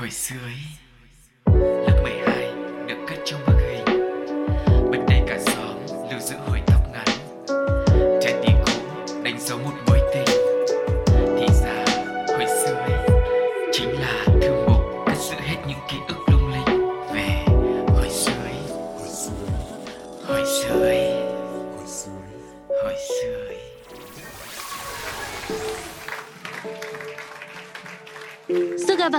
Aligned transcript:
Hồi 0.00 0.10
xưa 0.10 0.40
ấy 0.42 0.60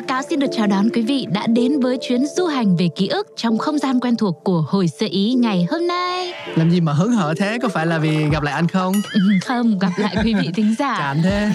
và 0.02 0.08
Cáo 0.08 0.22
xin 0.22 0.40
được 0.40 0.48
chào 0.52 0.68
đón 0.68 0.90
quý 0.90 1.02
vị 1.02 1.28
đã 1.34 1.48
đến 1.48 1.80
với 1.80 1.98
chuyến 2.02 2.26
du 2.26 2.46
hành 2.46 2.76
về 2.76 2.90
ký 2.96 3.08
ức 3.08 3.28
trong 3.36 3.58
không 3.58 3.78
gian 3.78 4.00
quen 4.00 4.16
thuộc 4.16 4.44
của 4.44 4.66
hồi 4.68 4.88
sơ 4.88 5.08
ý 5.12 5.34
ngày 5.34 5.68
hôm 5.72 5.88
nay. 5.88 6.21
Làm 6.56 6.70
gì 6.70 6.82
mà 6.82 6.94
hớn 6.94 7.12
hở 7.12 7.34
thế? 7.38 7.58
Có 7.62 7.70
phải 7.70 7.86
là 7.88 7.98
vì 8.00 8.30
gặp 8.30 8.44
lại 8.44 8.54
anh 8.54 8.68
không? 8.68 8.94
Ừ, 9.14 9.20
Không, 9.46 9.80
gặp 9.80 9.92
lại 9.98 10.16
quý 10.24 10.34
vị 10.34 10.50
thính 10.56 10.76
giả. 10.80 10.96
Chán 11.00 11.22
thế. 11.24 11.50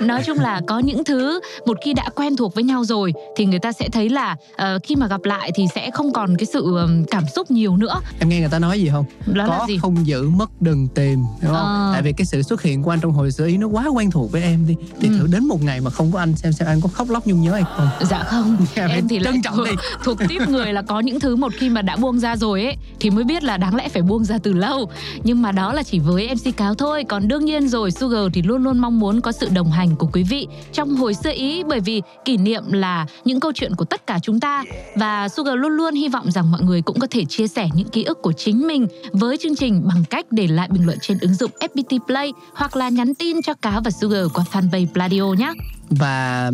Nói 0.00 0.22
chung 0.26 0.38
là 0.40 0.60
có 0.66 0.78
những 0.78 1.04
thứ 1.04 1.40
một 1.66 1.78
khi 1.84 1.94
đã 1.94 2.04
quen 2.14 2.36
thuộc 2.36 2.54
với 2.54 2.64
nhau 2.64 2.84
rồi 2.84 3.12
thì 3.36 3.46
người 3.46 3.58
ta 3.58 3.72
sẽ 3.72 3.88
thấy 3.92 4.08
là 4.08 4.36
ờ, 4.56 4.78
khi 4.82 4.96
mà 4.96 5.06
gặp 5.06 5.24
lại 5.24 5.50
thì 5.54 5.64
sẽ 5.74 5.90
không 5.90 6.12
còn 6.12 6.36
cái 6.36 6.46
sự 6.52 6.76
cảm 7.10 7.24
xúc 7.34 7.50
nhiều 7.50 7.76
nữa. 7.76 8.00
Em 8.20 8.28
nghe 8.28 8.40
người 8.40 8.48
ta 8.48 8.58
nói 8.58 8.80
gì 8.80 8.88
không? 8.92 9.04
Đó 9.26 9.46
là 9.46 9.58
Có 9.58 9.64
gì? 9.68 9.78
không 9.78 10.06
giữ 10.06 10.28
mất 10.28 10.50
đừng 10.62 10.88
tìm, 10.88 11.18
đúng 11.42 11.52
không? 11.52 11.64
Ờ. 11.66 11.90
Tại 11.92 12.02
vì 12.02 12.12
cái 12.12 12.24
sự 12.24 12.42
xuất 12.42 12.62
hiện 12.62 12.82
của 12.82 12.90
anh 12.90 13.00
trong 13.00 13.12
hồi 13.12 13.30
xưa 13.32 13.46
ý 13.46 13.56
nó 13.56 13.66
quá 13.66 13.86
quen 13.86 14.10
thuộc 14.10 14.32
với 14.32 14.42
em 14.42 14.66
đi. 14.68 14.76
Thì 15.00 15.08
Ừ. 15.08 15.18
thử 15.18 15.26
đến 15.32 15.44
một 15.44 15.62
ngày 15.62 15.80
mà 15.80 15.90
không 15.90 16.12
có 16.12 16.18
anh 16.18 16.36
xem 16.36 16.52
xem 16.52 16.68
anh 16.68 16.80
có 16.80 16.88
khóc 16.88 17.10
lóc 17.10 17.26
nhung 17.26 17.42
nhớ 17.42 17.52
hay 17.52 17.62
không? 17.76 17.88
Dạ 18.10 18.22
không, 18.22 18.56
Em 18.74 18.88
em 18.90 19.08
thì 19.08 19.18
lại 19.18 19.32
trân 19.32 19.42
trọng 19.42 19.56
thuộc, 19.56 19.66
đi. 19.66 19.72
thuộc 20.04 20.18
tiếp 20.28 20.38
người 20.48 20.72
là 20.72 20.82
có 20.82 21.00
những 21.00 21.20
thứ 21.20 21.36
một 21.36 21.52
khi 21.58 21.68
mà 21.68 21.82
đã 21.82 21.96
buông 21.96 22.18
ra 22.18 22.36
rồi 22.36 22.64
ấy 22.64 22.76
thì 23.00 23.10
mới 23.10 23.24
biết 23.24 23.44
là 23.44 23.56
đáng 23.56 23.74
lẽ 23.74 23.88
phải 23.88 24.02
buông 24.06 24.24
ra 24.24 24.38
từ 24.42 24.52
lâu. 24.52 24.90
Nhưng 25.24 25.42
mà 25.42 25.52
đó 25.52 25.72
là 25.72 25.82
chỉ 25.82 25.98
với 25.98 26.34
MC 26.34 26.56
Cáo 26.56 26.74
thôi. 26.74 27.04
Còn 27.08 27.28
đương 27.28 27.44
nhiên 27.44 27.68
rồi, 27.68 27.90
Sugar 27.90 28.20
thì 28.32 28.42
luôn 28.42 28.64
luôn 28.64 28.78
mong 28.78 29.00
muốn 29.00 29.20
có 29.20 29.32
sự 29.32 29.48
đồng 29.54 29.70
hành 29.70 29.96
của 29.96 30.08
quý 30.12 30.22
vị 30.22 30.46
trong 30.72 30.96
hồi 30.96 31.14
xưa 31.14 31.32
ý 31.32 31.62
bởi 31.64 31.80
vì 31.80 32.02
kỷ 32.24 32.36
niệm 32.36 32.72
là 32.72 33.06
những 33.24 33.40
câu 33.40 33.52
chuyện 33.54 33.74
của 33.74 33.84
tất 33.84 34.06
cả 34.06 34.18
chúng 34.22 34.40
ta 34.40 34.64
và 34.94 35.28
Sugar 35.28 35.54
luôn 35.54 35.72
luôn 35.72 35.94
hy 35.94 36.08
vọng 36.08 36.30
rằng 36.30 36.50
mọi 36.50 36.62
người 36.62 36.82
cũng 36.82 36.98
có 36.98 37.06
thể 37.10 37.24
chia 37.24 37.48
sẻ 37.48 37.68
những 37.74 37.88
ký 37.88 38.04
ức 38.04 38.22
của 38.22 38.32
chính 38.32 38.66
mình 38.66 38.86
với 39.12 39.36
chương 39.36 39.56
trình 39.56 39.82
bằng 39.88 40.04
cách 40.10 40.26
để 40.30 40.46
lại 40.46 40.68
bình 40.70 40.86
luận 40.86 40.98
trên 41.02 41.18
ứng 41.20 41.34
dụng 41.34 41.50
FPT 41.60 41.98
Play 42.06 42.32
hoặc 42.54 42.76
là 42.76 42.88
nhắn 42.88 43.14
tin 43.14 43.42
cho 43.42 43.54
Cáo 43.54 43.80
và 43.80 43.90
Sugar 43.90 44.26
qua 44.34 44.44
fanpage 44.52 44.86
Pladio 44.92 45.24
nhé. 45.38 45.52
Và 45.90 46.50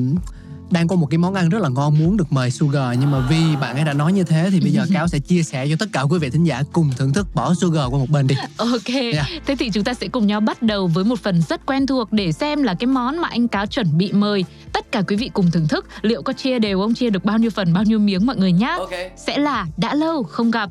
đang 0.73 0.89
có 0.89 0.97
một 0.97 1.06
cái 1.11 1.19
món 1.19 1.34
ăn 1.34 1.48
rất 1.48 1.62
là 1.62 1.69
ngon 1.69 1.98
muốn 1.98 2.17
được 2.17 2.33
mời 2.33 2.51
Sugar 2.51 2.98
nhưng 3.01 3.11
mà 3.11 3.19
vì 3.31 3.56
bạn 3.61 3.77
ấy 3.77 3.84
đã 3.84 3.92
nói 3.92 4.12
như 4.12 4.25
thế 4.25 4.48
thì 4.53 4.61
bây 4.61 4.70
giờ 4.70 4.87
Cáo 4.95 5.09
sẽ 5.09 5.19
chia 5.19 5.42
sẻ 5.42 5.67
cho 5.70 5.77
tất 5.79 5.87
cả 5.92 6.03
quý 6.03 6.19
vị 6.19 6.31
thính 6.31 6.45
giả 6.45 6.62
cùng 6.73 6.91
thưởng 6.97 7.12
thức 7.12 7.34
bỏ 7.34 7.55
Sugar 7.55 7.83
qua 7.91 7.98
một 7.98 8.11
bên 8.11 8.27
đi. 8.27 8.34
Ok, 8.56 9.12
Dạ. 9.14 9.27
thế 9.47 9.56
thì 9.59 9.70
chúng 9.70 9.84
ta 9.84 9.95
sẽ 9.95 10.09
cùng 10.09 10.27
nhau 10.27 10.41
bắt 10.41 10.62
đầu 10.62 10.87
với 10.87 11.05
một 11.05 11.20
phần 11.20 11.42
rất 11.48 11.67
quen 11.67 11.87
thuộc 11.87 12.12
để 12.12 12.33
xem 12.33 12.62
là 12.62 12.75
cái 12.75 12.87
món 12.87 13.19
mà 13.19 13.29
anh 13.29 13.48
Cáo 13.48 13.67
chuẩn 13.67 13.98
bị 13.98 14.12
mời 14.12 14.45
tất 14.73 14.92
cả 14.92 15.03
quý 15.09 15.17
vị 15.17 15.31
cùng 15.34 15.51
thưởng 15.51 15.69
thức 15.69 15.87
liệu 16.03 16.23
có 16.23 16.33
chia 16.33 16.59
đều 16.59 16.81
không 16.81 16.95
chia 16.95 17.11
được 17.11 17.25
bao 17.25 17.39
nhiêu 17.39 17.51
phần 17.51 17.73
bao 17.73 17.83
nhiêu 17.84 17.98
miếng 17.98 18.27
mọi 18.27 18.36
người 18.36 18.53
nhá. 18.53 18.77
Sẽ 19.17 19.39
là 19.39 19.67
đã 19.77 19.95
lâu 19.95 20.23
không 20.23 20.51
gặp. 20.51 20.70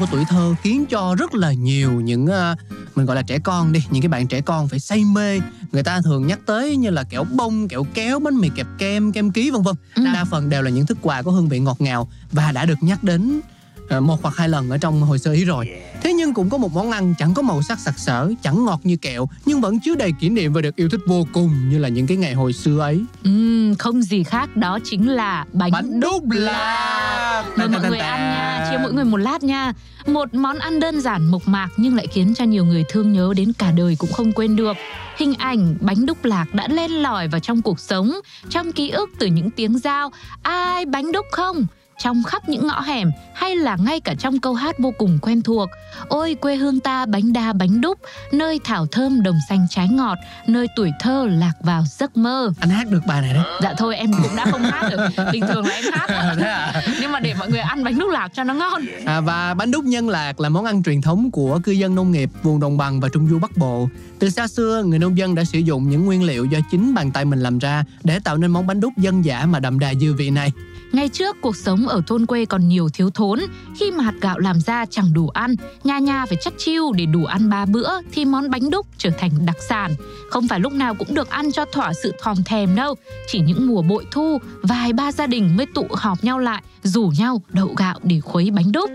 Nói 0.00 0.06
về 0.06 0.10
những 0.10 0.10
món 0.10 0.10
ăn 0.10 0.10
của 0.10 0.16
tuổi 0.16 0.24
thơ 0.28 0.54
khiến 0.62 0.86
cho 0.86 1.14
rất 1.18 1.34
là 1.34 1.52
nhiều 1.52 1.90
những 2.00 2.26
ờ, 2.26 2.56
mình 2.94 3.06
gọi 3.06 3.16
là 3.16 3.22
trẻ 3.22 3.38
con 3.38 3.72
đi 3.72 3.84
những 3.90 4.02
cái 4.02 4.08
bạn 4.08 4.26
trẻ 4.26 4.40
con 4.40 4.68
phải 4.68 4.78
say 4.80 5.04
mê 5.04 5.40
người 5.72 5.82
ta 5.82 6.00
thường 6.04 6.26
nhắc 6.26 6.38
tới 6.46 6.76
như 6.76 6.90
là 6.90 7.02
kẹo 7.02 7.24
bông 7.24 7.68
kẹo 7.68 7.86
kéo 7.94 8.18
bánh 8.18 8.34
mì 8.36 8.48
kẹp 8.56 8.66
kem 8.78 9.12
kem 9.12 9.30
ký 9.30 9.50
vân 9.50 9.62
vân 9.62 9.74
Ừ. 9.94 10.04
đa 10.14 10.24
phần 10.24 10.48
đều 10.50 10.62
là 10.62 10.70
những 10.70 10.86
thức 10.86 10.98
quà 11.02 11.22
có 11.22 11.30
hương 11.30 11.48
vị 11.48 11.58
ngọt 11.60 11.80
ngào 11.80 12.08
và 12.32 12.52
đã 12.52 12.64
được 12.64 12.78
nhắc 12.80 13.04
đến 13.04 13.40
một 13.90 14.22
hoặc 14.22 14.36
hai 14.36 14.48
lần 14.48 14.70
ở 14.70 14.78
trong 14.78 15.02
hồi 15.02 15.18
sơ 15.18 15.32
ý 15.32 15.44
rồi 15.44 15.68
thế 16.02 16.12
nhưng 16.12 16.34
cũng 16.34 16.50
có 16.50 16.58
một 16.58 16.72
món 16.72 16.90
ăn 16.90 17.14
chẳng 17.18 17.34
có 17.34 17.42
màu 17.42 17.62
sắc 17.62 17.78
sặc 17.78 17.98
sỡ 17.98 18.30
chẳng 18.42 18.64
ngọt 18.64 18.80
như 18.84 18.96
kẹo 18.96 19.28
nhưng 19.46 19.60
vẫn 19.60 19.80
chứa 19.80 19.94
đầy 19.94 20.12
kỷ 20.20 20.28
niệm 20.28 20.52
và 20.52 20.60
được 20.60 20.76
yêu 20.76 20.88
thích 20.88 21.00
vô 21.06 21.26
cùng 21.32 21.68
như 21.68 21.78
là 21.78 21.88
những 21.88 22.06
cái 22.06 22.16
ngày 22.16 22.34
hồi 22.34 22.52
xưa 22.52 22.80
ấy 22.80 23.04
Ừm, 23.24 23.74
không 23.74 24.02
gì 24.02 24.22
khác 24.22 24.56
đó 24.56 24.78
chính 24.84 25.10
là 25.10 25.44
bánh, 25.52 25.70
bánh 25.72 26.00
đúc 26.00 26.22
lạc 26.30 27.44
Mời 27.56 27.68
mọi 27.68 27.88
người 27.88 27.98
ăn 27.98 28.20
nha, 28.20 28.68
chia 28.70 28.78
mỗi 28.82 28.92
người 28.92 29.04
một 29.04 29.16
lát 29.16 29.42
nha. 29.42 29.72
Một 30.06 30.34
món 30.34 30.58
ăn 30.58 30.80
đơn 30.80 31.00
giản 31.00 31.26
mộc 31.26 31.48
mạc 31.48 31.68
nhưng 31.76 31.96
lại 31.96 32.06
khiến 32.06 32.34
cho 32.34 32.44
nhiều 32.44 32.64
người 32.64 32.84
thương 32.88 33.12
nhớ 33.12 33.32
đến 33.36 33.52
cả 33.58 33.70
đời 33.70 33.96
cũng 33.98 34.12
không 34.12 34.32
quên 34.32 34.56
được. 34.56 34.76
Hình 35.16 35.34
ảnh 35.34 35.76
bánh 35.80 36.06
đúc 36.06 36.24
lạc 36.24 36.54
đã 36.54 36.68
len 36.68 36.90
lỏi 36.90 37.28
vào 37.28 37.40
trong 37.40 37.62
cuộc 37.62 37.80
sống, 37.80 38.12
trong 38.50 38.72
ký 38.72 38.90
ức 38.90 39.10
từ 39.18 39.26
những 39.26 39.50
tiếng 39.50 39.78
giao 39.78 40.12
ai 40.42 40.86
bánh 40.86 41.12
đúc 41.12 41.26
không? 41.32 41.66
Trong 41.98 42.22
khắp 42.22 42.48
những 42.48 42.66
ngõ 42.66 42.80
hẻm 42.80 43.10
hay 43.34 43.56
là 43.56 43.76
ngay 43.76 44.00
cả 44.00 44.14
trong 44.18 44.40
câu 44.40 44.54
hát 44.54 44.78
vô 44.78 44.92
cùng 44.98 45.18
quen 45.22 45.42
thuộc 45.42 45.68
Ôi 46.08 46.36
quê 46.40 46.56
hương 46.56 46.80
ta 46.80 47.06
bánh 47.06 47.32
đa 47.32 47.52
bánh 47.52 47.80
đúc 47.80 47.98
Nơi 48.32 48.60
thảo 48.64 48.86
thơm 48.86 49.22
đồng 49.22 49.38
xanh 49.48 49.66
trái 49.70 49.88
ngọt 49.88 50.18
Nơi 50.46 50.66
tuổi 50.76 50.92
thơ 51.00 51.26
lạc 51.30 51.52
vào 51.60 51.84
giấc 51.88 52.16
mơ 52.16 52.52
anh 52.60 52.70
hát 52.70 52.90
được 52.90 53.00
bài 53.06 53.22
này 53.22 53.34
đấy 53.34 53.44
Dạ 53.62 53.74
thôi 53.78 53.96
em 53.96 54.10
cũng 54.22 54.36
đã 54.36 54.46
không 54.50 54.62
hát 54.62 54.88
được 54.90 55.24
Bình 55.32 55.44
thường 55.48 55.66
là 55.66 55.74
em 55.74 55.84
hát. 55.92 56.34
Thế 56.38 56.48
à? 56.48 56.82
Nhưng 57.00 57.12
mà 57.12 57.20
để 57.20 57.34
mọi 57.34 57.50
người 57.50 57.60
ăn 57.60 57.84
bánh 57.84 57.98
đúc 57.98 58.10
lạc 58.10 58.28
cho 58.34 58.44
nó 58.44 58.54
ngon 58.54 58.82
À, 59.06 59.20
và 59.20 59.54
bánh 59.54 59.70
đúc 59.70 59.84
nhân 59.84 60.08
lạc 60.08 60.40
là 60.40 60.48
món 60.48 60.64
ăn 60.64 60.82
truyền 60.82 61.02
thống 61.02 61.30
của 61.30 61.60
cư 61.64 61.72
dân 61.72 61.94
nông 61.94 62.10
nghiệp 62.10 62.30
vùng 62.42 62.60
đồng 62.60 62.78
bằng 62.78 63.00
và 63.00 63.08
trung 63.08 63.28
du 63.28 63.38
bắc 63.38 63.56
bộ. 63.56 63.88
Từ 64.18 64.30
xa 64.30 64.48
xưa, 64.48 64.82
người 64.86 64.98
nông 64.98 65.18
dân 65.18 65.34
đã 65.34 65.44
sử 65.44 65.58
dụng 65.58 65.90
những 65.90 66.04
nguyên 66.04 66.22
liệu 66.24 66.44
do 66.44 66.58
chính 66.70 66.94
bàn 66.94 67.10
tay 67.10 67.24
mình 67.24 67.40
làm 67.40 67.58
ra 67.58 67.84
để 68.04 68.18
tạo 68.18 68.36
nên 68.36 68.50
món 68.50 68.66
bánh 68.66 68.80
đúc 68.80 68.92
dân 68.96 69.24
dã 69.24 69.46
mà 69.46 69.60
đậm 69.60 69.78
đà 69.78 69.94
dư 69.94 70.14
vị 70.14 70.30
này. 70.30 70.52
Ngày 70.96 71.08
trước 71.08 71.36
cuộc 71.40 71.56
sống 71.56 71.88
ở 71.88 72.02
thôn 72.06 72.26
quê 72.26 72.44
còn 72.44 72.68
nhiều 72.68 72.88
thiếu 72.88 73.10
thốn. 73.10 73.40
Khi 73.80 73.90
mà 73.90 74.04
hạt 74.04 74.14
gạo 74.20 74.38
làm 74.38 74.60
ra 74.60 74.86
chẳng 74.90 75.12
đủ 75.12 75.28
ăn 75.28 75.54
Nhà 75.84 75.98
nhà 75.98 76.26
phải 76.26 76.38
chắc 76.40 76.54
chiêu 76.58 76.92
để 76.92 77.06
đủ 77.06 77.24
ăn 77.24 77.50
ba 77.50 77.64
bữa 77.64 77.88
Thì 78.12 78.24
món 78.24 78.50
bánh 78.50 78.70
đúc 78.70 78.86
trở 78.98 79.10
thành 79.18 79.30
đặc 79.46 79.56
sản. 79.68 79.94
Không 80.30 80.48
phải 80.48 80.60
lúc 80.60 80.72
nào 80.72 80.94
cũng 80.94 81.14
được 81.14 81.30
ăn 81.30 81.52
cho 81.52 81.64
thỏa 81.64 81.92
sự 82.02 82.12
thòm 82.22 82.36
thèm 82.44 82.74
đâu. 82.74 82.94
Chỉ 83.28 83.40
những 83.40 83.66
mùa 83.66 83.82
bội 83.82 84.06
thu 84.10 84.38
Vài 84.62 84.92
ba 84.92 85.12
gia 85.12 85.26
đình 85.26 85.56
mới 85.56 85.66
tụ 85.74 85.86
họp 85.90 86.24
nhau 86.24 86.38
lại 86.38 86.62
Rủ 86.82 87.12
nhau 87.18 87.42
đậu 87.52 87.74
gạo 87.76 87.98
để 88.02 88.20
khuấy 88.20 88.50
bánh 88.50 88.72
đúc. 88.72 88.90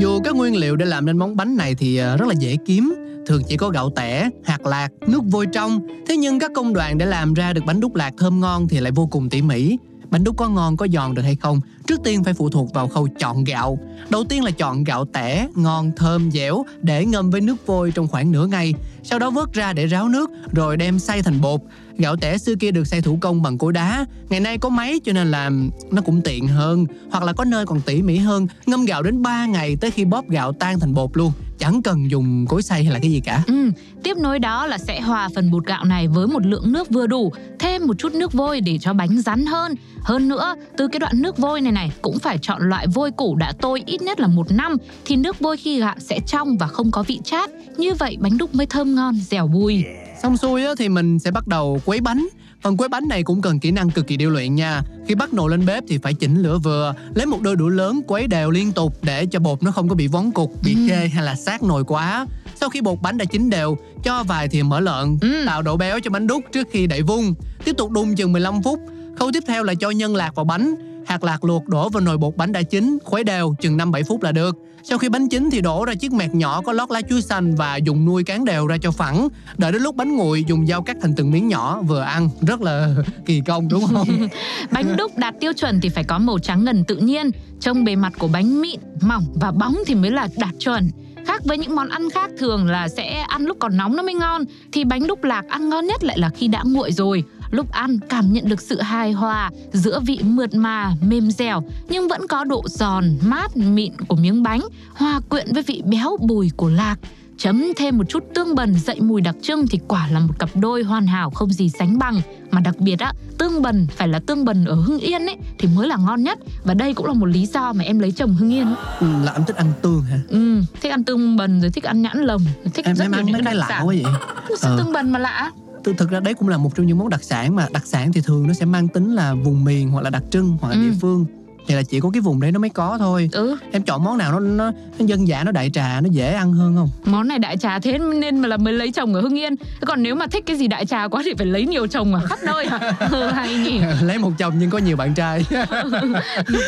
Dù 0.00 0.20
các 0.24 0.36
nguyên 0.36 0.56
liệu 0.56 0.76
để 0.76 0.86
làm 0.86 1.06
nên 1.06 1.18
món 1.18 1.36
bánh 1.36 1.56
này 1.56 1.74
thì 1.74 1.96
ờ, 1.96 2.16
rất 2.16 2.28
là 2.28 2.34
dễ 2.38 2.56
kiếm, 2.66 2.94
thường 3.26 3.42
chỉ 3.48 3.56
có 3.56 3.68
gạo 3.68 3.92
tẻ, 3.96 4.30
hạt 4.44 4.66
lạc, 4.66 4.88
nước 5.06 5.22
vôi 5.30 5.46
trong. 5.52 5.80
Thế 6.08 6.16
nhưng 6.16 6.38
các 6.38 6.50
công 6.54 6.74
đoạn 6.74 6.98
để 6.98 7.06
làm 7.06 7.34
ra 7.34 7.52
được 7.52 7.64
bánh 7.66 7.80
đúc 7.80 7.94
lạc 7.94 8.14
thơm 8.18 8.40
ngon 8.40 8.68
thì 8.68 8.80
lại 8.80 8.92
vô 8.92 9.06
cùng 9.06 9.30
tỉ 9.30 9.42
mỉ. 9.42 9.76
Bánh 10.10 10.24
đúc 10.24 10.36
có 10.36 10.48
ngon 10.48 10.76
có 10.76 10.86
giòn 10.92 11.14
được 11.14 11.22
hay 11.22 11.36
không, 11.36 11.60
trước 11.86 12.00
tiên 12.04 12.24
phải 12.24 12.34
phụ 12.34 12.50
thuộc 12.50 12.74
vào 12.74 12.88
khâu 12.88 13.08
chọn 13.18 13.44
gạo. 13.44 13.78
Đầu 14.08 14.24
tiên 14.24 14.44
là 14.44 14.50
chọn 14.50 14.84
gạo 14.84 15.04
tẻ, 15.04 15.48
ngon, 15.54 15.92
thơm, 15.96 16.30
dẻo 16.30 16.64
để 16.82 17.06
ngâm 17.06 17.30
với 17.30 17.40
nước 17.40 17.66
vôi 17.66 17.92
trong 17.94 18.08
khoảng 18.08 18.32
nửa 18.32 18.46
ngày. 18.46 18.74
Sau 19.02 19.18
đó 19.18 19.30
vớt 19.30 19.52
ra 19.52 19.72
để 19.72 19.86
ráo 19.86 20.08
nước, 20.08 20.30
rồi 20.52 20.76
đem 20.76 20.98
xay 20.98 21.22
thành 21.22 21.40
bột. 21.40 21.60
Gạo 21.98 22.16
tẻ 22.16 22.38
xưa 22.38 22.54
kia 22.54 22.70
được 22.70 22.86
xay 22.86 23.00
thủ 23.00 23.18
công 23.20 23.42
bằng 23.42 23.58
cối 23.58 23.72
đá, 23.72 24.06
ngày 24.28 24.40
nay 24.40 24.58
có 24.58 24.68
máy 24.68 25.00
cho 25.04 25.12
nên 25.12 25.30
là 25.30 25.50
nó 25.90 26.02
cũng 26.02 26.20
tiện 26.20 26.48
hơn, 26.48 26.86
hoặc 27.10 27.24
là 27.24 27.32
có 27.32 27.44
nơi 27.44 27.66
còn 27.66 27.80
tỉ 27.80 28.02
mỉ 28.02 28.16
hơn, 28.16 28.46
ngâm 28.66 28.84
gạo 28.84 29.02
đến 29.02 29.22
3 29.22 29.46
ngày 29.46 29.76
tới 29.80 29.90
khi 29.90 30.04
bóp 30.04 30.28
gạo 30.28 30.52
tan 30.52 30.80
thành 30.80 30.94
bột 30.94 31.10
luôn, 31.12 31.32
chẳng 31.58 31.82
cần 31.82 32.10
dùng 32.10 32.46
cối 32.46 32.62
xay 32.62 32.84
hay 32.84 32.92
là 32.92 32.98
cái 32.98 33.10
gì 33.10 33.20
cả. 33.20 33.42
Ừ, 33.46 33.70
tiếp 34.02 34.16
nối 34.18 34.38
đó 34.38 34.66
là 34.66 34.78
sẽ 34.78 35.00
hòa 35.00 35.28
phần 35.34 35.50
bột 35.50 35.66
gạo 35.66 35.84
này 35.84 36.08
với 36.08 36.26
một 36.26 36.46
lượng 36.46 36.72
nước 36.72 36.90
vừa 36.90 37.06
đủ, 37.06 37.32
thêm 37.58 37.86
một 37.86 37.98
chút 37.98 38.14
nước 38.14 38.32
vôi 38.32 38.60
để 38.60 38.78
cho 38.78 38.92
bánh 38.92 39.20
rắn 39.20 39.46
hơn. 39.46 39.74
Hơn 40.02 40.28
nữa, 40.28 40.54
từ 40.76 40.88
cái 40.88 41.00
đoạn 41.00 41.22
nước 41.22 41.38
vôi 41.38 41.60
này 41.60 41.72
này 41.72 41.92
cũng 42.02 42.18
phải 42.18 42.38
chọn 42.42 42.68
loại 42.68 42.86
vôi 42.86 43.10
củ 43.10 43.36
đã 43.36 43.52
tôi 43.60 43.82
ít 43.86 44.02
nhất 44.02 44.20
là 44.20 44.26
một 44.26 44.50
năm 44.50 44.76
thì 45.04 45.16
nước 45.16 45.40
vôi 45.40 45.56
khi 45.56 45.80
gạo 45.80 45.94
sẽ 45.98 46.18
trong 46.26 46.56
và 46.56 46.66
không 46.66 46.90
có 46.90 47.02
vị 47.02 47.20
chát. 47.24 47.50
Như 47.76 47.94
vậy 47.94 48.16
bánh 48.20 48.38
đúc 48.38 48.54
mới 48.54 48.66
thơm 48.66 48.94
ngon, 48.94 49.14
dẻo 49.14 49.46
bùi. 49.46 49.84
Xong 50.22 50.36
xuôi 50.36 50.64
á, 50.64 50.72
thì 50.78 50.88
mình 50.88 51.18
sẽ 51.18 51.30
bắt 51.30 51.46
đầu 51.46 51.80
quấy 51.84 52.00
bánh. 52.00 52.26
Phần 52.62 52.76
quấy 52.76 52.88
bánh 52.88 53.08
này 53.08 53.22
cũng 53.22 53.42
cần 53.42 53.58
kỹ 53.60 53.70
năng 53.70 53.90
cực 53.90 54.06
kỳ 54.06 54.16
điêu 54.16 54.30
luyện 54.30 54.54
nha. 54.54 54.82
Khi 55.08 55.14
bắt 55.14 55.34
nồi 55.34 55.50
lên 55.50 55.66
bếp 55.66 55.84
thì 55.88 55.98
phải 55.98 56.14
chỉnh 56.14 56.42
lửa 56.42 56.58
vừa, 56.58 56.94
lấy 57.14 57.26
một 57.26 57.40
đôi 57.42 57.56
đũa 57.56 57.68
lớn 57.68 58.00
quấy 58.06 58.26
đều 58.26 58.50
liên 58.50 58.72
tục 58.72 58.98
để 59.02 59.26
cho 59.26 59.38
bột 59.40 59.62
nó 59.62 59.70
không 59.70 59.88
có 59.88 59.94
bị 59.94 60.06
vón 60.06 60.30
cục, 60.30 60.52
bị 60.64 60.74
Ừ. 60.90 60.94
hay 61.14 61.24
là 61.24 61.34
sát 61.34 61.62
nồi 61.62 61.84
quá. 61.84 62.26
Sau 62.60 62.68
khi 62.70 62.80
bột 62.80 62.98
bánh 63.02 63.18
đã 63.18 63.24
chín 63.24 63.50
đều, 63.50 63.76
cho 64.04 64.22
vài 64.24 64.48
thìa 64.48 64.62
mỡ 64.62 64.80
lợn, 64.80 65.18
Ừ. 65.20 65.44
tạo 65.46 65.62
độ 65.62 65.76
béo 65.76 66.00
cho 66.00 66.10
bánh 66.10 66.26
đúc 66.26 66.42
trước 66.52 66.68
khi 66.72 66.86
đậy 66.86 67.02
vung. 67.02 67.34
Tiếp 67.64 67.72
tục 67.78 67.90
đun 67.90 68.14
chừng 68.14 68.32
15 68.32 68.62
phút. 68.62 68.80
Khâu 69.18 69.30
tiếp 69.32 69.42
theo 69.46 69.62
là 69.62 69.74
cho 69.74 69.90
nhân 69.90 70.16
lạc 70.16 70.34
vào 70.34 70.44
bánh 70.44 70.74
hạt 71.06 71.24
lạc 71.24 71.44
luộc 71.44 71.68
đổ 71.68 71.88
vào 71.88 72.00
nồi 72.00 72.18
bột 72.18 72.36
bánh 72.36 72.52
đã 72.52 72.62
chín, 72.62 72.98
khuấy 73.04 73.24
đều 73.24 73.54
chừng 73.60 73.76
5-7 73.78 74.02
phút 74.08 74.22
là 74.22 74.32
được. 74.32 74.56
Sau 74.82 74.98
khi 74.98 75.08
bánh 75.08 75.28
chín 75.28 75.50
thì 75.52 75.60
đổ 75.60 75.84
ra 75.84 75.94
chiếc 75.94 76.12
mẹt 76.12 76.34
nhỏ 76.34 76.60
có 76.60 76.72
lót 76.72 76.90
lá 76.90 77.00
chuối 77.00 77.22
xanh 77.22 77.54
và 77.54 77.76
dùng 77.76 78.04
nuôi 78.04 78.24
cán 78.24 78.44
đều 78.44 78.66
ra 78.66 78.76
cho 78.82 78.90
phẳng. 78.90 79.28
Đợi 79.56 79.72
đến 79.72 79.82
lúc 79.82 79.96
bánh 79.96 80.16
nguội 80.16 80.44
dùng 80.48 80.66
dao 80.66 80.82
cắt 80.82 80.96
thành 81.02 81.14
từng 81.16 81.30
miếng 81.30 81.48
nhỏ 81.48 81.82
vừa 81.82 82.00
ăn, 82.00 82.28
rất 82.40 82.60
là 82.60 82.94
kỳ 83.26 83.40
công 83.46 83.68
đúng 83.68 83.86
không? 83.86 84.08
bánh 84.70 84.96
đúc 84.96 85.12
đạt 85.16 85.34
tiêu 85.40 85.52
chuẩn 85.52 85.80
thì 85.80 85.88
phải 85.88 86.04
có 86.04 86.18
màu 86.18 86.38
trắng 86.38 86.64
ngần 86.64 86.84
tự 86.84 86.96
nhiên, 86.96 87.30
trông 87.60 87.84
bề 87.84 87.96
mặt 87.96 88.12
của 88.18 88.28
bánh 88.28 88.60
mịn, 88.60 88.80
mỏng 89.00 89.24
và 89.34 89.50
bóng 89.50 89.76
thì 89.86 89.94
mới 89.94 90.10
là 90.10 90.28
đạt 90.36 90.54
chuẩn. 90.58 90.90
Khác 91.26 91.42
với 91.44 91.58
những 91.58 91.76
món 91.76 91.88
ăn 91.88 92.10
khác 92.10 92.30
thường 92.38 92.66
là 92.66 92.88
sẽ 92.88 93.20
ăn 93.28 93.44
lúc 93.44 93.56
còn 93.60 93.76
nóng 93.76 93.96
nó 93.96 94.02
mới 94.02 94.14
ngon 94.14 94.44
Thì 94.72 94.84
bánh 94.84 95.06
đúc 95.06 95.24
lạc 95.24 95.44
ăn 95.48 95.68
ngon 95.68 95.86
nhất 95.86 96.04
lại 96.04 96.18
là 96.18 96.30
khi 96.30 96.48
đã 96.48 96.62
nguội 96.64 96.92
rồi 96.92 97.24
Lúc 97.54 97.72
ăn 97.72 97.98
cảm 98.08 98.32
nhận 98.32 98.48
được 98.48 98.60
sự 98.60 98.80
hài 98.80 99.12
hòa 99.12 99.50
giữa 99.72 100.00
vị 100.00 100.20
mượt 100.22 100.54
mà, 100.54 100.92
mềm 101.00 101.30
dẻo 101.30 101.62
nhưng 101.88 102.08
vẫn 102.08 102.26
có 102.28 102.44
độ 102.44 102.62
giòn, 102.66 103.04
mát, 103.22 103.56
mịn 103.56 103.92
của 104.08 104.16
miếng 104.16 104.42
bánh 104.42 104.60
hòa 104.94 105.20
quyện 105.28 105.52
với 105.52 105.62
vị 105.62 105.82
béo 105.84 106.16
bùi 106.20 106.50
của 106.56 106.68
lạc. 106.68 106.96
Chấm 107.38 107.64
thêm 107.76 107.98
một 107.98 108.04
chút 108.08 108.24
tương 108.34 108.54
bần 108.54 108.74
dậy 108.74 109.00
mùi 109.00 109.20
đặc 109.20 109.34
trưng 109.42 109.66
thì 109.70 109.78
quả 109.88 110.08
là 110.08 110.20
một 110.20 110.38
cặp 110.38 110.50
đôi 110.54 110.82
hoàn 110.82 111.06
hảo 111.06 111.30
không 111.30 111.52
gì 111.52 111.68
sánh 111.78 111.98
bằng. 111.98 112.20
Mà 112.50 112.60
đặc 112.60 112.78
biệt 112.78 112.98
á 112.98 113.12
tương 113.38 113.62
bần 113.62 113.86
phải 113.96 114.08
là 114.08 114.18
tương 114.26 114.44
bần 114.44 114.64
ở 114.64 114.74
hưng 114.74 114.98
yên 114.98 115.26
ấy 115.26 115.36
thì 115.58 115.68
mới 115.76 115.88
là 115.88 115.96
ngon 115.96 116.22
nhất. 116.22 116.38
Và 116.64 116.74
đây 116.74 116.94
cũng 116.94 117.06
là 117.06 117.12
một 117.12 117.26
lý 117.26 117.46
do 117.46 117.72
mà 117.72 117.84
em 117.84 117.98
lấy 117.98 118.12
chồng 118.12 118.34
hưng 118.34 118.54
yên 118.54 118.74
ừ, 119.00 119.06
là 119.24 119.32
em 119.32 119.44
thích 119.46 119.56
ăn 119.56 119.72
tương 119.82 120.02
hả? 120.02 120.18
Ừ 120.28 120.60
thích 120.80 120.92
ăn 120.92 121.04
tương 121.04 121.36
bần 121.36 121.60
rồi 121.60 121.70
thích 121.70 121.84
ăn 121.84 122.02
nhãn 122.02 122.18
lồng 122.18 122.42
thích 122.74 122.84
em 122.84 122.96
rất 122.96 123.04
em 123.04 123.10
nhiều 123.10 123.20
ăn 123.20 123.26
những 123.26 123.34
cái 123.34 123.42
đặc 123.42 123.54
lạ 123.54 123.66
sản. 123.68 123.86
quá 123.86 123.94
vậy? 124.02 124.12
Ờ. 124.60 124.76
tương 124.78 124.92
bần 124.92 125.12
mà 125.12 125.18
lạ 125.18 125.50
thực, 125.92 126.10
ra 126.10 126.20
đấy 126.20 126.34
cũng 126.34 126.48
là 126.48 126.56
một 126.56 126.70
trong 126.74 126.86
những 126.86 126.98
món 126.98 127.08
đặc 127.08 127.22
sản 127.24 127.56
mà 127.56 127.66
đặc 127.72 127.86
sản 127.86 128.12
thì 128.12 128.20
thường 128.20 128.46
nó 128.46 128.54
sẽ 128.54 128.64
mang 128.66 128.88
tính 128.88 129.14
là 129.14 129.34
vùng 129.34 129.64
miền 129.64 129.90
hoặc 129.90 130.00
là 130.00 130.10
đặc 130.10 130.22
trưng 130.30 130.56
hoặc 130.60 130.68
là 130.68 130.74
Ừ. 130.74 130.80
địa 130.82 130.96
phương. 131.00 131.26
Thì 131.68 131.74
là 131.74 131.82
chỉ 131.82 132.00
có 132.00 132.10
cái 132.10 132.20
vùng 132.20 132.40
đấy 132.40 132.52
nó 132.52 132.58
mới 132.60 132.70
có 132.70 132.98
thôi. 132.98 133.28
Ừ. 133.32 133.56
Em 133.72 133.82
chọn 133.82 134.04
món 134.04 134.18
nào 134.18 134.32
nó 134.32 134.38
nó, 134.40 134.70
nó 134.98 135.04
dân 135.06 135.28
dã 135.28 135.44
nó 135.44 135.52
đại 135.52 135.70
trà 135.70 136.00
nó 136.00 136.08
dễ 136.12 136.32
ăn 136.32 136.52
hơn 136.52 136.76
không? 136.76 136.88
Món 137.04 137.28
này 137.28 137.38
đại 137.38 137.56
trà 137.56 137.78
thế 137.78 137.98
nên 137.98 138.38
mà 138.38 138.48
là 138.48 138.56
mới 138.56 138.72
lấy 138.72 138.90
chồng 138.92 139.14
ở 139.14 139.20
hưng 139.20 139.38
yên. 139.38 139.56
Thế 139.56 139.80
còn 139.86 140.02
nếu 140.02 140.14
mà 140.14 140.26
thích 140.26 140.42
cái 140.46 140.56
gì 140.56 140.68
đại 140.68 140.86
trà 140.86 141.08
quá 141.08 141.22
thì 141.24 141.30
phải 141.38 141.46
lấy 141.46 141.66
nhiều 141.66 141.86
chồng 141.86 142.14
ở 142.14 142.20
khắp 142.26 142.38
nơi. 142.42 142.66
Ừ, 143.10 143.26
hay 143.30 143.54
nhỉ? 143.54 143.80
Lấy 144.02 144.18
một 144.18 144.30
chồng 144.38 144.54
nhưng 144.58 144.70
có 144.70 144.78
nhiều 144.78 144.96
bạn 144.96 145.14
trai. 145.14 145.44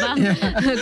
Vâng. 0.02 0.18